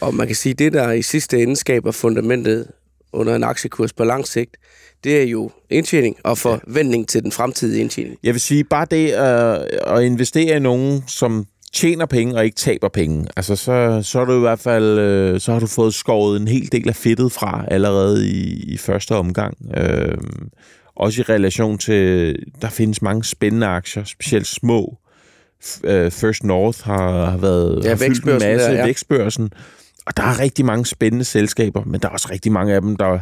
[0.00, 2.66] Og man kan sige, det der i sidste ende skaber fundamentet
[3.12, 4.56] under en aktiekurs på lang sigt,
[5.04, 8.16] det er jo indtjening og forventning til den fremtidige indtjening.
[8.22, 12.56] Jeg vil sige, bare det øh, at investere i nogen, som tjener penge og ikke
[12.56, 15.94] taber penge, altså så, så er du i hvert fald, øh, så har du fået
[15.94, 19.56] skåret en hel del af fedtet fra allerede i, i første omgang.
[19.76, 20.18] Øh,
[20.96, 24.98] også i relation til, der findes mange spændende aktier, specielt små.
[25.84, 28.84] Øh, First North har, har været Ja, har fyldt en masse, der, ja.
[28.84, 29.50] vækstbørsen.
[30.06, 32.96] Og der er rigtig mange spændende selskaber, men der er også rigtig mange af dem,
[32.96, 33.18] der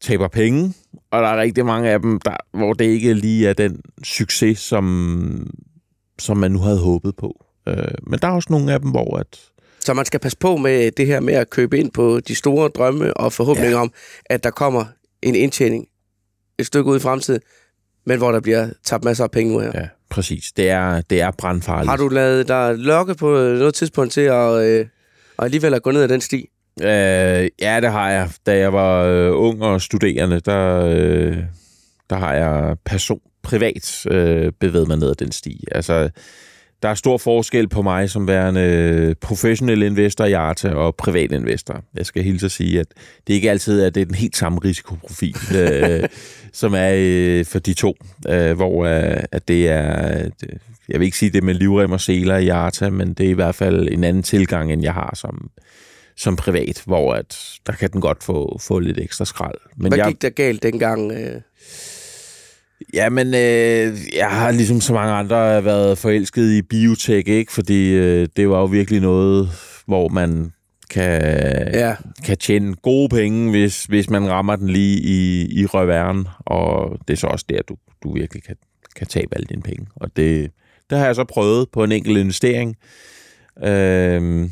[0.00, 0.74] taber penge,
[1.10, 4.58] og der er rigtig mange af dem, der, hvor det ikke lige er den succes,
[4.58, 5.50] som,
[6.18, 7.44] som man nu havde håbet på.
[7.68, 7.76] Øh,
[8.06, 9.40] men der er også nogle af dem, hvor at,
[9.80, 12.68] Så man skal passe på med det her med at købe ind på de store
[12.68, 13.82] drømme og forhåbninger ja.
[13.82, 13.92] om,
[14.26, 14.84] at der kommer
[15.22, 15.86] en indtjening
[16.58, 17.40] et stykke ud i fremtiden,
[18.04, 19.74] men hvor der bliver tabt masser af penge ud af.
[19.74, 19.88] Ja.
[20.10, 21.90] præcis, det er, det er brandfarligt.
[21.90, 24.86] Har du lavet dig lokke på noget tidspunkt til at, øh,
[25.36, 26.48] og alligevel at gå ned ad den sti?
[26.80, 28.30] Øh, ja, det har jeg.
[28.46, 31.36] Da jeg var øh, ung og studerende, der, øh,
[32.10, 35.64] der har jeg person, privat øh, bevæget mig ned ad den sti.
[35.72, 36.10] Altså,
[36.82, 41.82] der er stor forskel på mig som værende professionel investor i Arta og privat investor.
[41.94, 42.86] Jeg skal hilse at sige, at
[43.26, 46.08] det ikke altid er det er den helt samme risikoprofil, øh,
[46.52, 47.96] som er øh, for de to.
[48.28, 50.58] Øh, hvor øh, at det er, det,
[50.88, 53.32] jeg vil ikke sige det med livrem og seler i Arta, men det er i
[53.32, 55.50] hvert fald en anden tilgang, end jeg har som,
[56.16, 59.58] som privat, hvor at der kan den godt få, få lidt ekstra skrald.
[59.76, 61.12] Men Hvad jeg, gik der galt dengang?
[61.12, 61.40] Øh?
[62.94, 67.52] Ja, men øh, jeg har ligesom så mange andre været forelsket i biotech, ikke?
[67.52, 69.48] Fordi øh, det var jo virkelig noget,
[69.86, 70.52] hvor man
[70.90, 71.22] kan,
[71.74, 71.94] Ja.
[72.24, 76.28] kan tjene gode penge, hvis, hvis man rammer den lige i, i røveren.
[76.38, 78.56] Og det er så også der, du, du virkelig kan,
[78.96, 79.86] kan tabe alle dine penge.
[79.96, 80.50] Og det,
[80.90, 82.76] det har jeg så prøvet på en enkelt investering.
[83.64, 84.50] Øhm,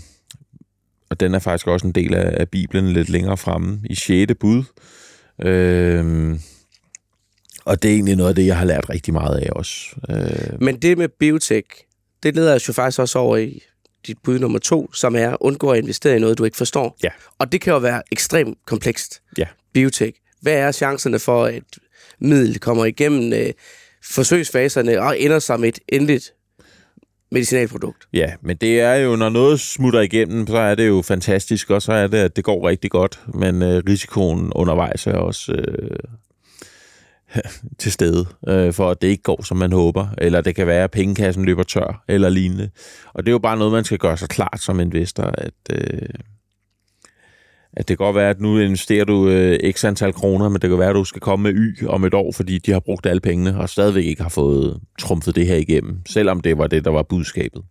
[1.11, 4.33] og den er faktisk også en del af, af Bibelen lidt længere fremme i 6.
[4.41, 4.63] bud.
[5.43, 6.41] Øhm,
[7.65, 9.75] og det er egentlig noget af det, jeg har lært rigtig meget af også.
[10.11, 11.69] Øh, Men det med biotech,
[12.23, 13.63] det leder os jo faktisk også over i
[14.07, 16.97] dit bud nummer to, som er at undgå at investere i noget, du ikke forstår.
[17.03, 17.09] Ja.
[17.39, 19.23] Og det kan jo være ekstremt komplekst.
[19.39, 19.47] Ja.
[19.73, 20.19] Biotech.
[20.41, 21.63] Hvad er chancerne for, at
[22.21, 23.53] middel kommer igennem øh,
[24.05, 26.33] forsøgsfaserne og ender som et endeligt
[27.31, 28.09] medicinalprodukt?
[28.13, 31.83] Ja, men det er jo, når noget smutter igennem, så er det jo fantastisk, og
[31.83, 33.21] så er det, at det går rigtig godt.
[33.35, 35.99] Men øh, risikoen undervejs er også øh,
[37.81, 40.07] til stede, øh, for at det ikke går, som man håber.
[40.19, 42.71] Eller det kan være, at pengekassen løber tør, eller lignende.
[43.15, 45.55] Og det er jo bare noget, man skal gøre sig klart som investor, at...
[45.71, 46.09] Øh,
[47.77, 50.71] at det kan godt være, at nu investerer du øh, x antal kroner, men det
[50.71, 53.07] kan være, at du skal komme med Y om et år, fordi de har brugt
[53.07, 56.85] alle pengene, og stadigvæk ikke har fået trumfet det her igennem, selvom det var det,
[56.85, 57.63] der var budskabet.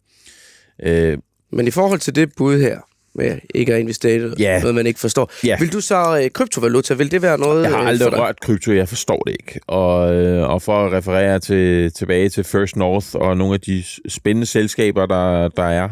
[0.83, 1.17] Øh,
[1.51, 2.79] Men i forhold til det bud her,
[3.15, 4.59] med ikke at investere Ja.
[4.59, 5.57] noget, man ikke forstår, Ja.
[5.59, 8.19] vil du så øh, kryptovaluta, vil det være noget Jeg har øh, aldrig dig?
[8.19, 9.59] rørt krypto, jeg forstår det ikke.
[9.67, 13.83] Og, øh, og for at referere til, tilbage til First North og nogle af de
[14.07, 15.89] spændende selskaber, der, der er,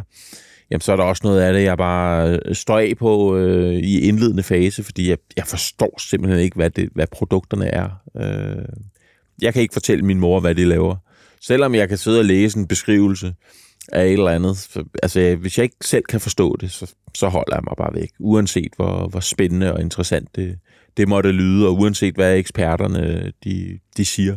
[0.71, 3.73] jamen, så er der også noget af det, jeg bare øh, står af på øh,
[3.73, 7.89] i indledende fase, fordi jeg, jeg forstår simpelthen ikke, hvad, det, hvad produkterne er.
[8.21, 8.65] Øh,
[9.41, 10.95] jeg kan ikke fortælle min mor, hvad de laver.
[11.41, 13.33] Selvom jeg kan sidde og læse en beskrivelse
[13.91, 14.57] af et eller andet.
[14.57, 17.93] Så, altså, hvis jeg ikke selv kan forstå det, så, så holder jeg mig bare
[17.93, 18.09] væk.
[18.19, 20.59] Uanset hvor, hvor spændende og interessant det,
[20.97, 24.35] det måtte lyde, og uanset hvad eksperterne de, de siger.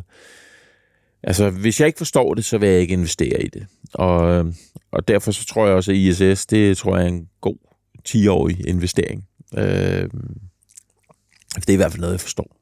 [1.23, 3.67] Altså, hvis jeg ikke forstår det, så vil jeg ikke investere i det.
[3.95, 4.53] Og,
[4.93, 7.57] og derfor så tror jeg også, at ISS, det tror jeg er en god
[8.09, 9.25] 10-årig investering.
[9.57, 10.09] Øh,
[11.57, 12.57] det er i hvert fald noget, jeg forstår.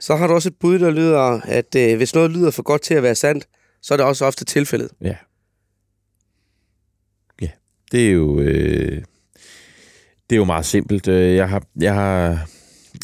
[0.00, 2.82] Så har du også et bud, der lyder, at øh, hvis noget lyder for godt
[2.82, 3.48] til at være sandt,
[3.82, 4.90] så er det også ofte tilfældet.
[5.00, 5.14] Ja.
[7.92, 8.40] Det er jo...
[8.40, 9.02] Øh,
[10.30, 11.08] det er jo meget simpelt.
[11.08, 12.48] Øh, Jeg har, jeg har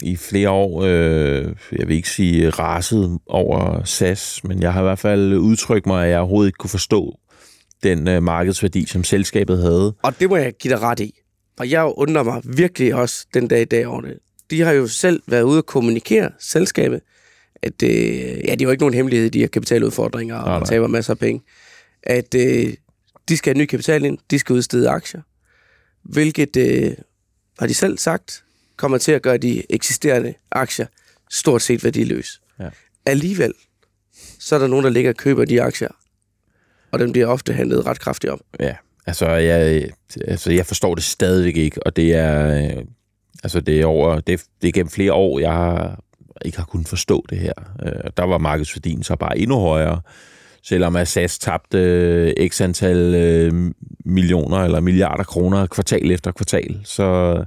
[0.03, 4.85] i flere år, øh, jeg vil ikke sige raset over SAS, men jeg har i
[4.85, 7.19] hvert fald udtrykt mig, at jeg overhovedet ikke kunne forstå
[7.83, 9.95] den øh, markedsværdi, som selskabet havde.
[10.03, 11.15] Og det må jeg give dig ret i.
[11.59, 14.19] Og jeg undrer mig virkelig også den dag i dag over det.
[14.51, 17.01] De har jo selv været ude at kommunikere, selskabet,
[17.63, 20.67] at øh, ja, det er jo ikke nogen hemmelighed, de har kapitaludfordringer og Nej, nej.
[20.67, 21.43] taber masser af penge.
[22.03, 22.73] At øh,
[23.29, 25.21] de skal have ny kapital ind, de skal udstede aktier,
[26.03, 26.93] hvilket øh,
[27.59, 28.45] har de selv sagt,
[28.77, 30.87] kommer til at gøre de eksisterende aktier
[31.31, 32.41] stort set værdiløse.
[32.61, 32.69] Ja.
[33.07, 33.53] Alligevel,
[34.39, 35.89] så er der nogen, der ligger og køber de aktier,
[36.91, 38.41] og den bliver ofte handlet ret kraftigt op.
[38.61, 39.89] Ja, altså jeg,
[40.29, 42.85] altså jeg forstår det stadigvæk ikke, og det er, øh,
[43.43, 46.03] altså det er over, det, er- det er gennem flere år, jeg har,
[46.45, 47.53] ikke har kunnet forstå det her.
[47.87, 50.01] Øh, Der var markedsværdien så bare endnu højere,
[50.65, 53.73] selvom at SAS tabte øh, x antal øh,
[54.05, 57.45] millioner eller milliarder kroner kvartal efter kvartal, så,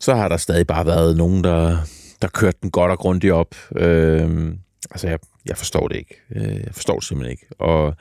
[0.00, 1.76] så har der stadig bare været nogen, der,
[2.22, 3.54] der kørte den godt og grundigt op.
[3.76, 4.52] Øh,
[4.90, 6.14] altså jeg, jeg forstår det ikke.
[6.36, 7.46] Øh, Jeg forstår det simpelthen ikke.
[7.58, 7.94] Og,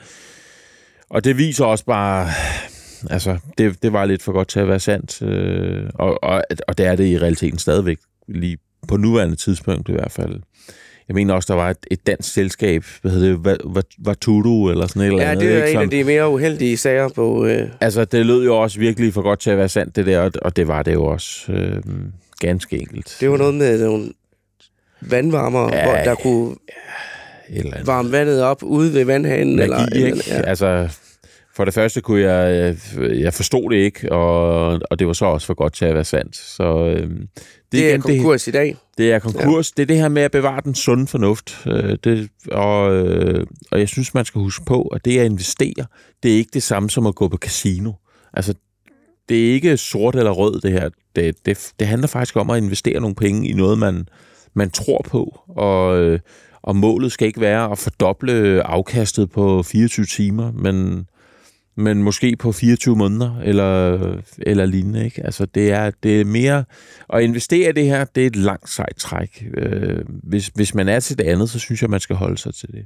[1.10, 2.28] og det viser også bare,
[3.10, 5.22] altså, det, det var lidt for godt til at være sandt.
[5.22, 9.92] Øh, og, og, og det er det i realiteten stadigvæk, lige på nuværende tidspunkt i
[9.92, 10.42] hvert fald.
[11.08, 14.70] Jeg mener også, der var et, et dansk selskab, hvad hedder det, Va- Va- Vatudu
[14.70, 15.44] eller sådan et eller Ja, andet.
[15.46, 17.46] det er ikke, en af de mere uheldige sager på...
[17.46, 20.30] Øh, Altså, det lød jo også virkelig for godt til at være sandt, det der,
[20.42, 21.82] og- det var det jo også øh,
[22.40, 23.18] ganske enkelt.
[23.20, 24.10] det var noget med nogle
[25.02, 26.52] vandvarmer, Ja, ja, hvor der kunne
[27.50, 27.88] Et eller andet.
[27.88, 29.60] varme vandet op ude ved vandhanen.
[29.60, 30.24] eller, Magi, eller, ikke?
[30.30, 30.42] ja.
[30.42, 30.90] Altså,
[31.56, 35.26] for det første kunne jeg, øh, jeg forstod det ikke, og, og det var så
[35.26, 36.36] også for godt til at være sandt.
[36.36, 37.30] Så øh, det,
[37.72, 38.78] Det er igen, konkurs i dag.
[38.98, 39.72] Det er konkurs.
[39.72, 39.74] Ja.
[39.78, 41.68] Det er det her med at bevare den sunde fornuft.
[41.68, 45.86] Øh, det, og, øh, og jeg synes, man skal huske på, at det at investere,
[46.24, 47.92] det er ikke det samme som at gå på casino.
[48.34, 48.54] Altså,
[49.30, 50.90] det er ikke sort eller rød, det her.
[51.16, 54.08] Det, det, det handler faktisk om at investere nogle penge i noget, man,
[54.54, 55.40] man tror på.
[55.50, 56.20] Og, øh,
[56.62, 61.08] og målet skal ikke være at fordoble afkastet på 24 timer, men,
[61.78, 63.98] men måske på 24 måneder eller,
[64.38, 65.06] eller lignende.
[65.06, 65.26] Ikke?
[65.26, 66.64] Altså, det er, det er mere...
[67.14, 69.46] At investere i det her, det er et langt sejt træk.
[69.58, 72.54] Øh, hvis, hvis man er til det andet, så synes jeg, man skal holde sig
[72.54, 72.86] til det.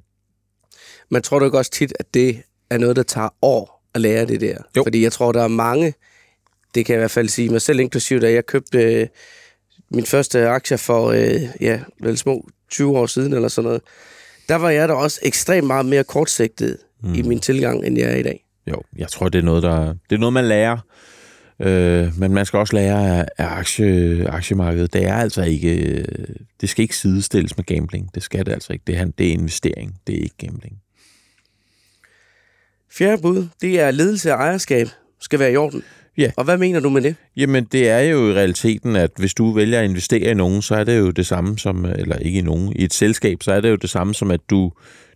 [1.11, 4.25] Man tror du ikke også tit, at det er noget, der tager år at lære
[4.25, 4.57] det der?
[4.77, 4.83] Jo.
[4.83, 5.93] Fordi jeg tror, der er mange,
[6.75, 9.07] det kan jeg i hvert fald sige mig selv inklusiv, da jeg købte øh,
[9.91, 13.81] min første aktier for, øh, ja, vel små 20 år siden eller sådan noget.
[14.49, 17.13] Der var jeg da også ekstremt meget mere kortsigtet mm.
[17.13, 18.45] i min tilgang, end jeg er i dag.
[18.69, 20.77] Jo, jeg tror, det er noget, der, det er noget man lærer.
[21.61, 24.93] Øh, men man skal også lære af, aktie, aktiemarkedet.
[24.93, 25.77] Det er altså ikke...
[25.77, 26.05] øh,
[26.61, 28.09] Det skal ikke sidestilles med gambling.
[28.15, 28.83] Det skal det altså ikke.
[28.87, 29.95] Det er, det er investering.
[30.07, 30.77] Det er ikke gambling.
[32.91, 34.87] Fjerde bud, det er ledelse og ejerskab
[35.19, 35.83] skal være i orden.
[36.17, 36.31] Ja.
[36.37, 37.15] Og hvad mener du med det?
[37.37, 40.75] Jamen, det er jo i realiteten, at hvis du vælger at investere i nogen, så
[40.75, 43.61] er det jo det samme som, eller ikke i nogen, i et selskab, så er
[43.61, 44.71] det jo det samme som, at du,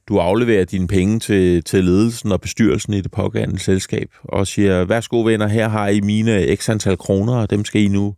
[0.10, 4.86] du afleverer dine penge til, til ledelsen og bestyrelsen i det pågældende selskab, og siger,
[4.86, 8.16] værsgo venner, her har I mine x antal kroner, og dem skal I nu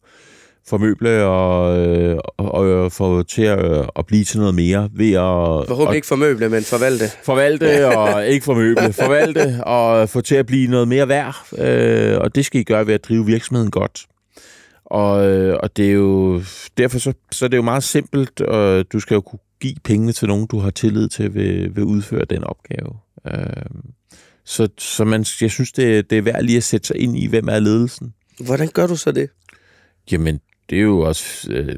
[0.67, 5.67] formøble og, øh, og, og få til at, at blive til noget mere ved at,
[5.67, 7.05] Forhåbentlig ikke formøble, men forvalte.
[7.23, 11.35] forvalte og ikke formøble, forvalte og få til at blive noget mere værd.
[11.57, 14.05] Øh, og det skal I gøre ved at drive virksomheden godt.
[14.85, 16.41] Og, øh, og det er jo
[16.77, 20.11] derfor så, så er det jo meget simpelt, og du skal jo kunne give pengene
[20.11, 22.97] til nogen, du har tillid til ved, ved udføre den opgave.
[23.27, 23.65] Øh,
[24.45, 27.27] så så man, jeg synes, det, det er værd lige at sætte sig ind i,
[27.27, 28.13] hvem er ledelsen.
[28.39, 29.29] Hvordan gør du så det?
[30.11, 30.39] Jamen,
[30.69, 31.75] det er jo også øh,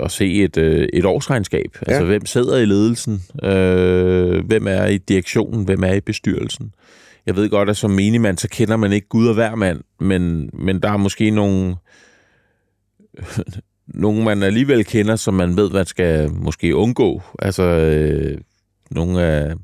[0.00, 1.78] at se et, øh, et årsregnskab.
[1.86, 1.92] Ja.
[1.92, 3.22] Altså, hvem sidder i ledelsen?
[3.42, 5.64] Øh, hvem er i direktionen?
[5.64, 6.74] Hvem er i bestyrelsen?
[7.26, 10.50] Jeg ved godt, at som menigmand, så kender man ikke Gud og hver mand, men,
[10.52, 11.76] men der er måske nogle,
[13.96, 17.22] nogen, man alligevel kender, som man ved, man skal måske undgå.
[17.38, 18.38] Altså, øh,
[18.90, 19.54] nogle af...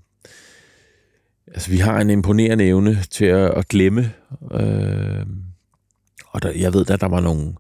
[1.47, 4.13] Altså, vi har en imponerende evne til at, at glemme.
[4.53, 5.27] Øh,
[6.27, 7.55] og der, jeg ved, at der var nogle,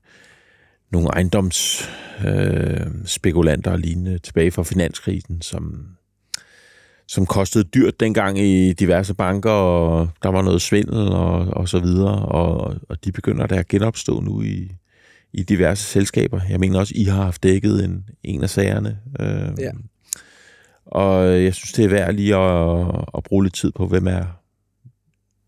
[0.93, 5.87] nogle ejendomsspekulanter øh, spekulanter og lignende tilbage fra finanskrisen, som,
[7.09, 11.79] som kostede dyrt dengang i diverse banker, og der var noget svindel og, og så
[11.79, 14.73] videre, og, og de begynder der at genopstå nu i,
[15.33, 16.41] i diverse selskaber.
[16.49, 18.99] Jeg mener også, I har haft dækket en, en af sagerne.
[19.21, 19.71] Øh, Ja.
[20.87, 24.25] Og jeg synes, det er værd lige at, at bruge lidt tid på, hvem er,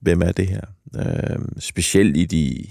[0.01, 0.61] hvem er det her.
[0.97, 2.67] Øh, specielt i de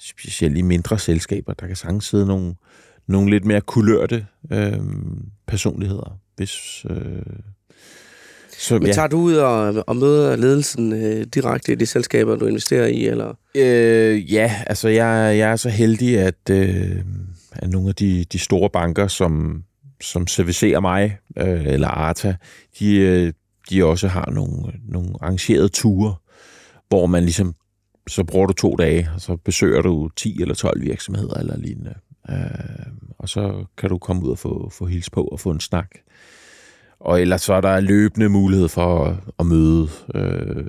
[0.00, 2.54] specielt i mindre selskaber, der kan sagtens sidde nogle,
[3.06, 4.78] nogle lidt mere kulørte øh,
[5.46, 7.22] personligheder, hvis, øh,
[8.62, 12.46] Så, Men tager du ud og, og møder ledelsen øh, direkte i de selskaber, du
[12.46, 13.06] investerer i?
[13.06, 13.34] Eller?
[13.54, 16.96] Øh, ja, altså jeg, jeg er så heldig, at, øh,
[17.52, 19.64] at nogle af de, de store banker, som,
[20.00, 22.36] som servicerer mig, øh, eller Arta,
[22.78, 23.32] de, øh,
[23.70, 26.14] de også har nogle, nogle arrangerede ture,
[26.88, 27.54] hvor man ligesom,
[28.08, 31.94] så bruger du to dage, og så besøger du 10 eller 12 virksomheder eller lignende.
[32.30, 32.36] Øh,
[33.18, 35.90] og så kan du komme ud og få, få hils på og få en snak.
[37.04, 40.64] Og ellers så er der løbende mulighed for at, at møde øh,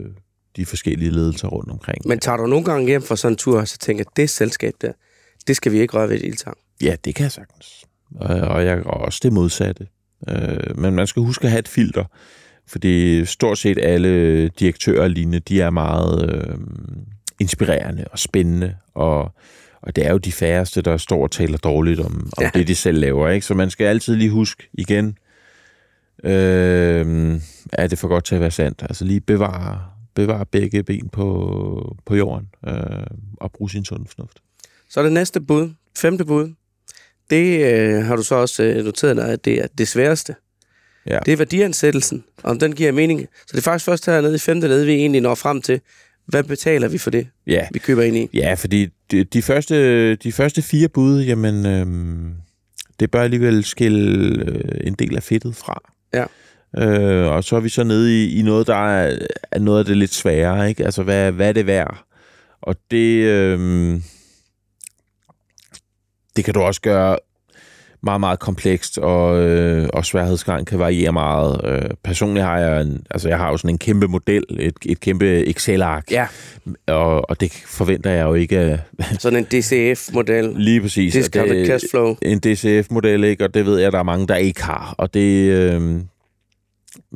[0.55, 2.07] de forskellige ledelser rundt omkring.
[2.07, 4.73] Men tager du nogle gange hjem fra sådan en tur, og så tænker, det selskab
[4.81, 4.91] der,
[5.47, 6.57] det skal vi ikke røre ved i tang?
[6.81, 7.85] Ja, det kan jeg sagtens.
[8.15, 9.87] Og, og jeg og også det modsatte.
[10.29, 12.05] Øh, men man skal huske at have et filter,
[12.67, 16.57] fordi stort set alle direktører og lignende, de er meget øh,
[17.39, 19.31] inspirerende og spændende, og,
[19.81, 22.49] og det er jo de færreste, der står og taler dårligt om, om ja.
[22.53, 23.29] det, de selv laver.
[23.29, 23.45] Ikke?
[23.45, 25.17] Så man skal altid lige huske igen,
[26.23, 27.39] øh,
[27.73, 28.83] er det for godt til at være sandt?
[28.83, 29.81] Altså lige bevare,
[30.15, 32.73] bevare begge ben på, på jorden øh,
[33.37, 34.39] og bruge sin sund fornuft.
[34.89, 36.53] Så det næste bud, femte bud,
[37.29, 40.35] det øh, har du så også øh, noteret dig, at det er det sværeste.
[41.07, 41.19] Ja.
[41.25, 43.19] Det er værdiansættelsen, om den giver mening.
[43.21, 45.81] Så det er faktisk først hernede i femte led, vi egentlig når frem til,
[46.25, 48.29] hvad betaler vi for det, Ja, vi køber ind i?
[48.33, 51.85] ja fordi de, de, første, de første fire bud, jamen, øh,
[52.99, 55.81] det bør alligevel skille øh, en del af fedtet fra.
[56.13, 56.25] Ja.
[56.77, 59.17] Øh, og så er vi så nede i, i noget, der er,
[59.51, 60.69] er noget af det lidt sværere.
[60.69, 60.85] Ikke?
[60.85, 62.05] Altså, hvad, hvad er det værd?
[62.61, 63.99] Og det, øh,
[66.35, 67.17] det kan du også gøre
[68.03, 71.61] meget, meget komplekst, og, øh, og sværhedsgraden kan variere meget.
[71.63, 74.99] Øh, personligt har jeg, en, altså jeg har jo sådan en kæmpe model, et, et
[74.99, 76.27] kæmpe Excel-ark, Ja,
[76.87, 78.81] og, og det forventer jeg jo ikke
[79.19, 80.53] sådan en DCF-model.
[80.55, 81.13] lige præcis.
[81.13, 82.15] Discounted det- cash flow.
[82.21, 83.43] En DCF-model, ikke?
[83.43, 84.95] og det ved jeg, der er mange, der ikke har.
[84.97, 86.03] Og det, øh, men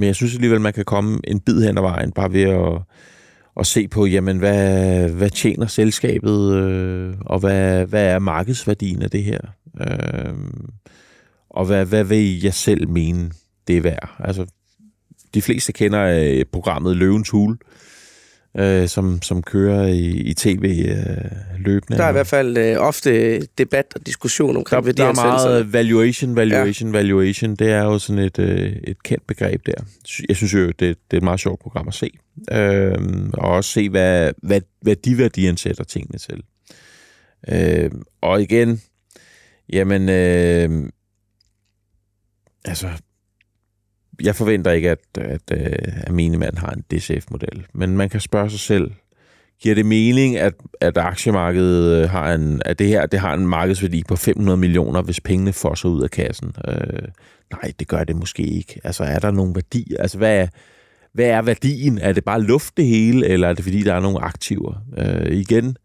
[0.08, 2.82] jeg synes alligevel, man kan komme en bid hen ad vejen, bare ved at,
[3.60, 9.10] at se på, jamen, hvad, hvad tjener selskabet, øh, og hvad, hvad er markedsværdien af
[9.10, 9.40] det her?
[9.82, 10.34] Øh,
[11.50, 13.32] og hvad, hvad vil jeg selv mene,
[13.68, 14.16] det er værd?
[14.20, 14.46] Altså,
[15.34, 17.97] de fleste kender øh, programmet Løvens Hule, øh,
[18.88, 21.98] som, som kører i, i tv øh, løbende.
[21.98, 25.50] Der er i hvert fald øh, ofte debat og diskussion Der, omkring der er værdiansættelser.
[25.50, 26.98] meget valuation, valuation, ja.
[26.98, 27.56] valuation.
[27.56, 29.74] Det er jo sådan et, øh, et kendt begreb der.
[30.30, 32.10] Jeg synes jo, det, det er et meget sjovt program at se.
[32.52, 36.44] Øhm, og også se, hvad, hvad, hvad de værdiansætter tingene til.
[37.50, 38.82] Øhm, og igen,
[39.74, 40.90] jamen, øh,
[42.66, 42.88] altså,
[44.22, 47.66] jeg forventer ikke, at, at, øh, at, at minimand har en DCF-model.
[47.74, 48.92] Men man kan spørge sig selv,
[49.62, 53.48] giver det mening, at, at aktiemarkedet øh, har en, at det her det har en
[53.48, 56.56] markedsværdi på 500 millioner, hvis pengene fosser ud af kassen?
[56.68, 57.08] Øh,
[57.52, 58.82] nej, det gør det måske ikke.
[58.84, 59.96] Altså, er der nogen værdi?
[60.00, 60.48] Altså, hvad er,
[61.14, 61.98] hvad er værdien?
[61.98, 64.74] Er det bare luft det hele, eller er det fordi, der er nogle aktiver?
[64.98, 65.78] Øh, igen,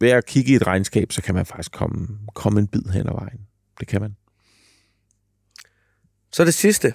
[0.00, 3.08] ved at kigge i et regnskab, så kan man faktisk komme, komme en bid hen
[3.08, 3.40] ad vejen.
[3.80, 4.16] Det kan man.
[6.32, 6.92] Så det sidste,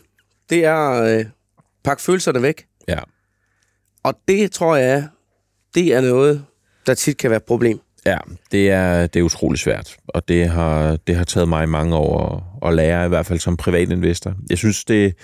[0.52, 1.26] det er øh,
[1.84, 2.66] pakke følelserne væk.
[2.88, 3.00] Ja.
[4.04, 5.08] Og det tror jeg,
[5.76, 6.46] det er noget,
[6.86, 7.80] der tit kan være et problem.
[8.06, 8.18] Ja,
[8.52, 12.36] det er, det er utrolig svært, og det har, det har taget mig mange år
[12.64, 14.34] at, at lære, i hvert fald som privatinvestor.
[14.50, 15.16] Jeg synes, det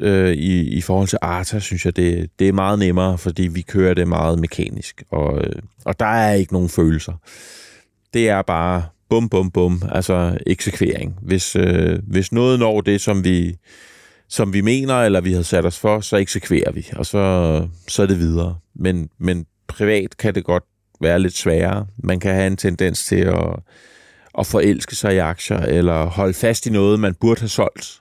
[0.00, 3.62] øh, i, i forhold til Arta, synes jeg, det, det er meget nemmere, fordi vi
[3.62, 7.12] kører det meget mekanisk, og, øh, og der er ikke nogen følelser.
[8.14, 11.18] Det er bare bum, bum, bum, altså eksekvering.
[11.22, 13.56] Hvis, øh, hvis noget når det, som vi,
[14.28, 18.02] som vi mener, eller vi har sat os for, så eksekverer vi, og så, så
[18.02, 18.58] er det videre.
[18.74, 20.64] Men, men privat kan det godt
[21.00, 21.86] være lidt sværere.
[21.98, 23.56] Man kan have en tendens til at,
[24.38, 28.00] at forelske sig i aktier, eller holde fast i noget, man burde have solgt.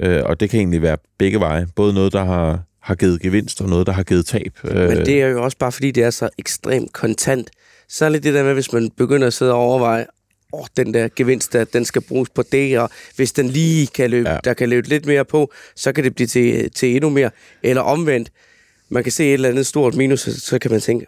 [0.00, 1.66] Øh, og det kan egentlig være begge veje.
[1.76, 4.58] Både noget, der har, har givet gevinst, og noget, der har givet tab.
[4.64, 7.50] Øh, Men det er jo også bare, fordi det er så ekstremt kontant.
[7.88, 10.06] Så det der med, hvis man begynder at sidde og overveje,
[10.56, 13.86] åh, oh, den der gevinst, der, den skal bruges på det, og hvis den lige
[13.86, 14.38] kan løbe, Ja.
[14.44, 17.30] der kan løbe lidt mere på, så kan det blive til, til endnu mere.
[17.62, 18.30] Eller omvendt,
[18.88, 21.06] man kan se et eller andet stort minus, så, så kan man tænke,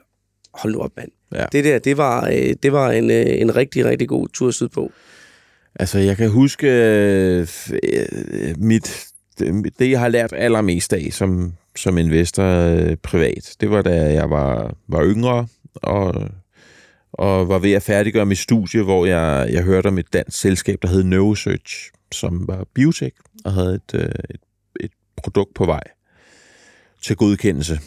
[0.54, 1.10] hold nu op, mand.
[1.34, 1.44] Ja.
[1.52, 4.92] Det der, det var, øh, det var en, øh, en rigtig, rigtig god tur sydpå.
[5.74, 7.46] Altså, jeg kan huske øh,
[8.56, 9.04] mit,
[9.38, 13.56] det, det, jeg har lært allermest af som, som investor øh, privat.
[13.60, 16.28] Det var, da jeg var, var yngre og,
[17.12, 20.78] og var ved at færdiggøre mit studie, hvor jeg, jeg hørte om et dansk selskab,
[20.82, 24.40] der hed Neurosearch, som var biotech og havde et, øh, et,
[24.80, 25.82] et produkt på vej
[27.02, 27.80] til godkendelse.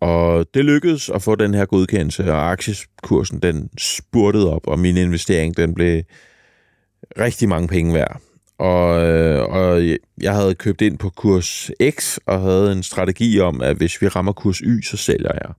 [0.00, 4.96] Og det lykkedes at få den her godkendelse, og aktiekursen den spurtede op, og min
[4.96, 6.02] investering den blev
[7.18, 8.20] rigtig mange penge værd.
[8.58, 9.82] Og, øh, og
[10.22, 14.08] jeg havde købt ind på kurs X og havde en strategi om, at hvis vi
[14.08, 15.52] rammer kurs Y, så sælger jeg.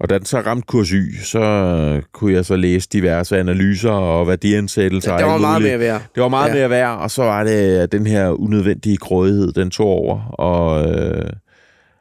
[0.00, 4.28] Og da den så ramte kurs Y, så kunne jeg så læse diverse analyser og
[4.28, 5.16] værdiansættelser.
[5.16, 6.02] Det var meget mere værd.
[6.14, 6.54] Det var meget ja.
[6.54, 10.20] mere værd, og så var det at den her unødvendige grådighed, den tog over.
[10.32, 11.30] Og, øh,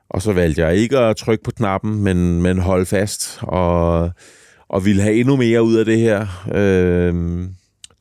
[0.10, 4.12] og så valgte jeg ikke at trykke på knappen, men, men holde fast og,
[4.70, 6.45] og ville have endnu mere ud af det her.
[6.54, 7.14] Øh,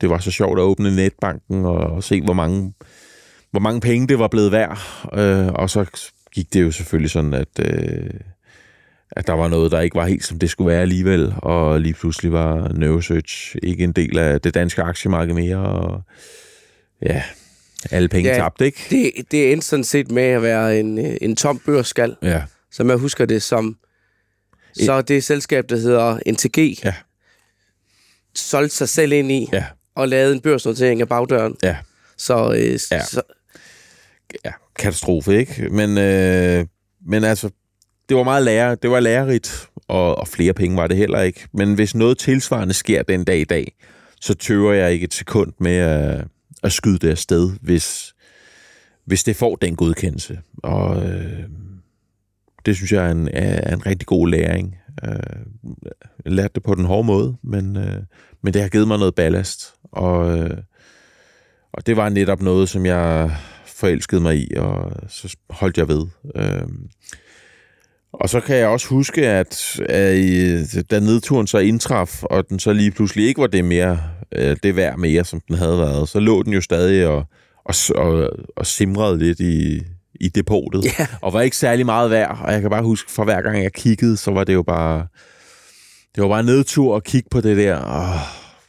[0.01, 2.73] det var så sjovt at åbne netbanken og, og se, hvor mange,
[3.51, 5.07] hvor mange penge det var blevet værd.
[5.13, 5.85] Øh, og så
[6.33, 7.59] gik det jo selvfølgelig sådan, at...
[7.59, 8.09] Øh,
[9.11, 11.93] at der var noget, der ikke var helt, som det skulle være alligevel, og lige
[11.93, 16.01] pludselig var Neurosearch ikke en del af det danske aktiemarked mere, og
[17.05, 17.23] ja,
[17.91, 18.85] alle penge ja, tabt, ikke?
[18.89, 22.43] Det, det endte sådan set med at være en, en tom børsskal, ja.
[22.71, 23.77] som jeg husker det som.
[24.73, 26.93] Så et, det selskab, der hedder NTG, ja.
[28.35, 29.65] solgte sig selv ind i, ja.
[29.95, 31.55] og lavede en børsnotering af bagdøren.
[31.63, 31.77] Ja.
[32.17, 33.05] Så, øh, ja.
[33.05, 33.21] så
[34.45, 35.69] ja, katastrofe, ikke?
[35.69, 36.65] Men, øh,
[37.05, 37.49] men altså,
[38.09, 41.47] det var meget lærer, det var lærerigt, og, og flere penge var det heller ikke.
[41.53, 43.73] Men hvis noget tilsvarende sker den dag i dag,
[44.21, 46.25] så tøver jeg ikke et sekund med at,
[46.63, 48.15] at skyde det afsted, hvis,
[49.05, 50.39] hvis det får den godkendelse.
[50.63, 51.43] Og øh,
[52.65, 54.75] det synes jeg er en, er en rigtig god læring.
[55.03, 55.39] Øh,
[56.25, 58.01] jeg lærte det på den hårde måde, men, øh,
[58.41, 59.73] men det har givet mig noget ballast.
[59.91, 60.57] Og, øh,
[61.73, 63.35] og det var netop noget, som jeg
[63.65, 66.07] forelskede mig i, og så holdt jeg ved.
[66.35, 66.67] Øh,
[68.13, 72.73] og så kan jeg også huske, at, at da nedturen så indtraf, og den så
[72.73, 73.99] lige pludselig ikke var det mere,
[74.31, 77.25] øh, det værd mere, som den havde været, så lå den jo stadig og,
[77.63, 79.81] og, og, og simrede lidt i,
[80.19, 81.09] i depotet, yeah.
[81.21, 82.39] og var ikke særlig meget værd.
[82.41, 85.07] Og jeg kan bare huske, for hver gang jeg kiggede, så var det jo bare,
[86.15, 88.21] det var bare nedtur at kigge på det der, åh,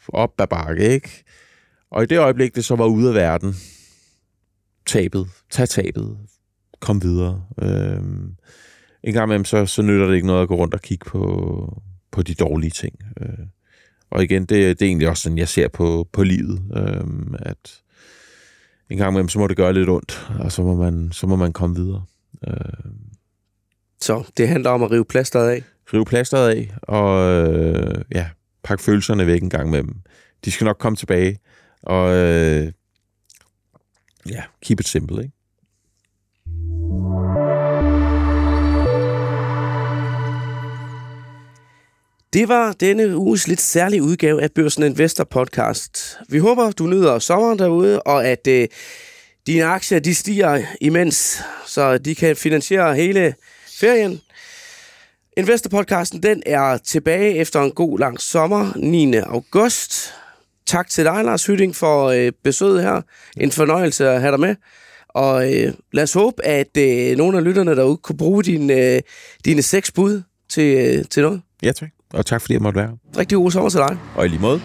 [0.09, 1.25] op ad bakke, ikke?
[1.91, 3.57] Og i det øjeblik, det så var ude af verden,
[4.87, 6.19] tabet, tag tabet,
[6.81, 7.43] kom videre.
[7.63, 8.35] Øhm,
[9.03, 11.83] en gang imellem, så, så nytter det ikke noget at gå rundt og kigge på,
[12.11, 12.95] på de dårlige ting.
[13.21, 13.47] Øh,
[14.11, 17.05] og igen, det, det er egentlig også sådan, jeg ser på, på livet, øh,
[17.39, 17.83] at
[18.91, 21.37] en gang imellem, så må det gøre lidt ondt, og så må man, så må
[21.37, 22.05] man komme videre.
[22.49, 22.91] Øh,
[24.01, 25.65] så det handler om at rive plasteret af?
[25.95, 28.29] Rive plasteret af, og øh, ja,
[28.63, 29.97] pakke følelserne væk en gang imellem.
[30.45, 31.39] De skal nok komme tilbage,
[31.83, 32.73] og øh,
[34.29, 35.35] ja, keep it simple, ikke?
[42.33, 46.19] Det var denne uges lidt særlige udgave af Børsen Investor podcast.
[46.29, 48.69] Vi håber, du nyder sommeren derude, og at øh,
[49.47, 53.35] dine aktier de stiger imens, så de kan finansiere hele
[53.81, 54.21] ferien.
[55.37, 59.15] Investor-podcasten den er tilbage efter en god lang sommer, 9.
[59.15, 60.13] august.
[60.67, 63.03] Tak til dig, Lars Hytting, for øh, besøget her.
[63.37, 64.57] En fornøjelse at have dig med.
[65.09, 69.01] Og øh, lad os håbe, at øh, nogle af lytterne derude kunne bruge din, øh,
[69.45, 71.43] dine seks bud til, øh, til noget.
[71.63, 72.00] Ja, tak.
[72.15, 73.99] Og tak fordi jeg måtte være Rigtig god sommer til dig.
[74.17, 74.61] Og i lige måde.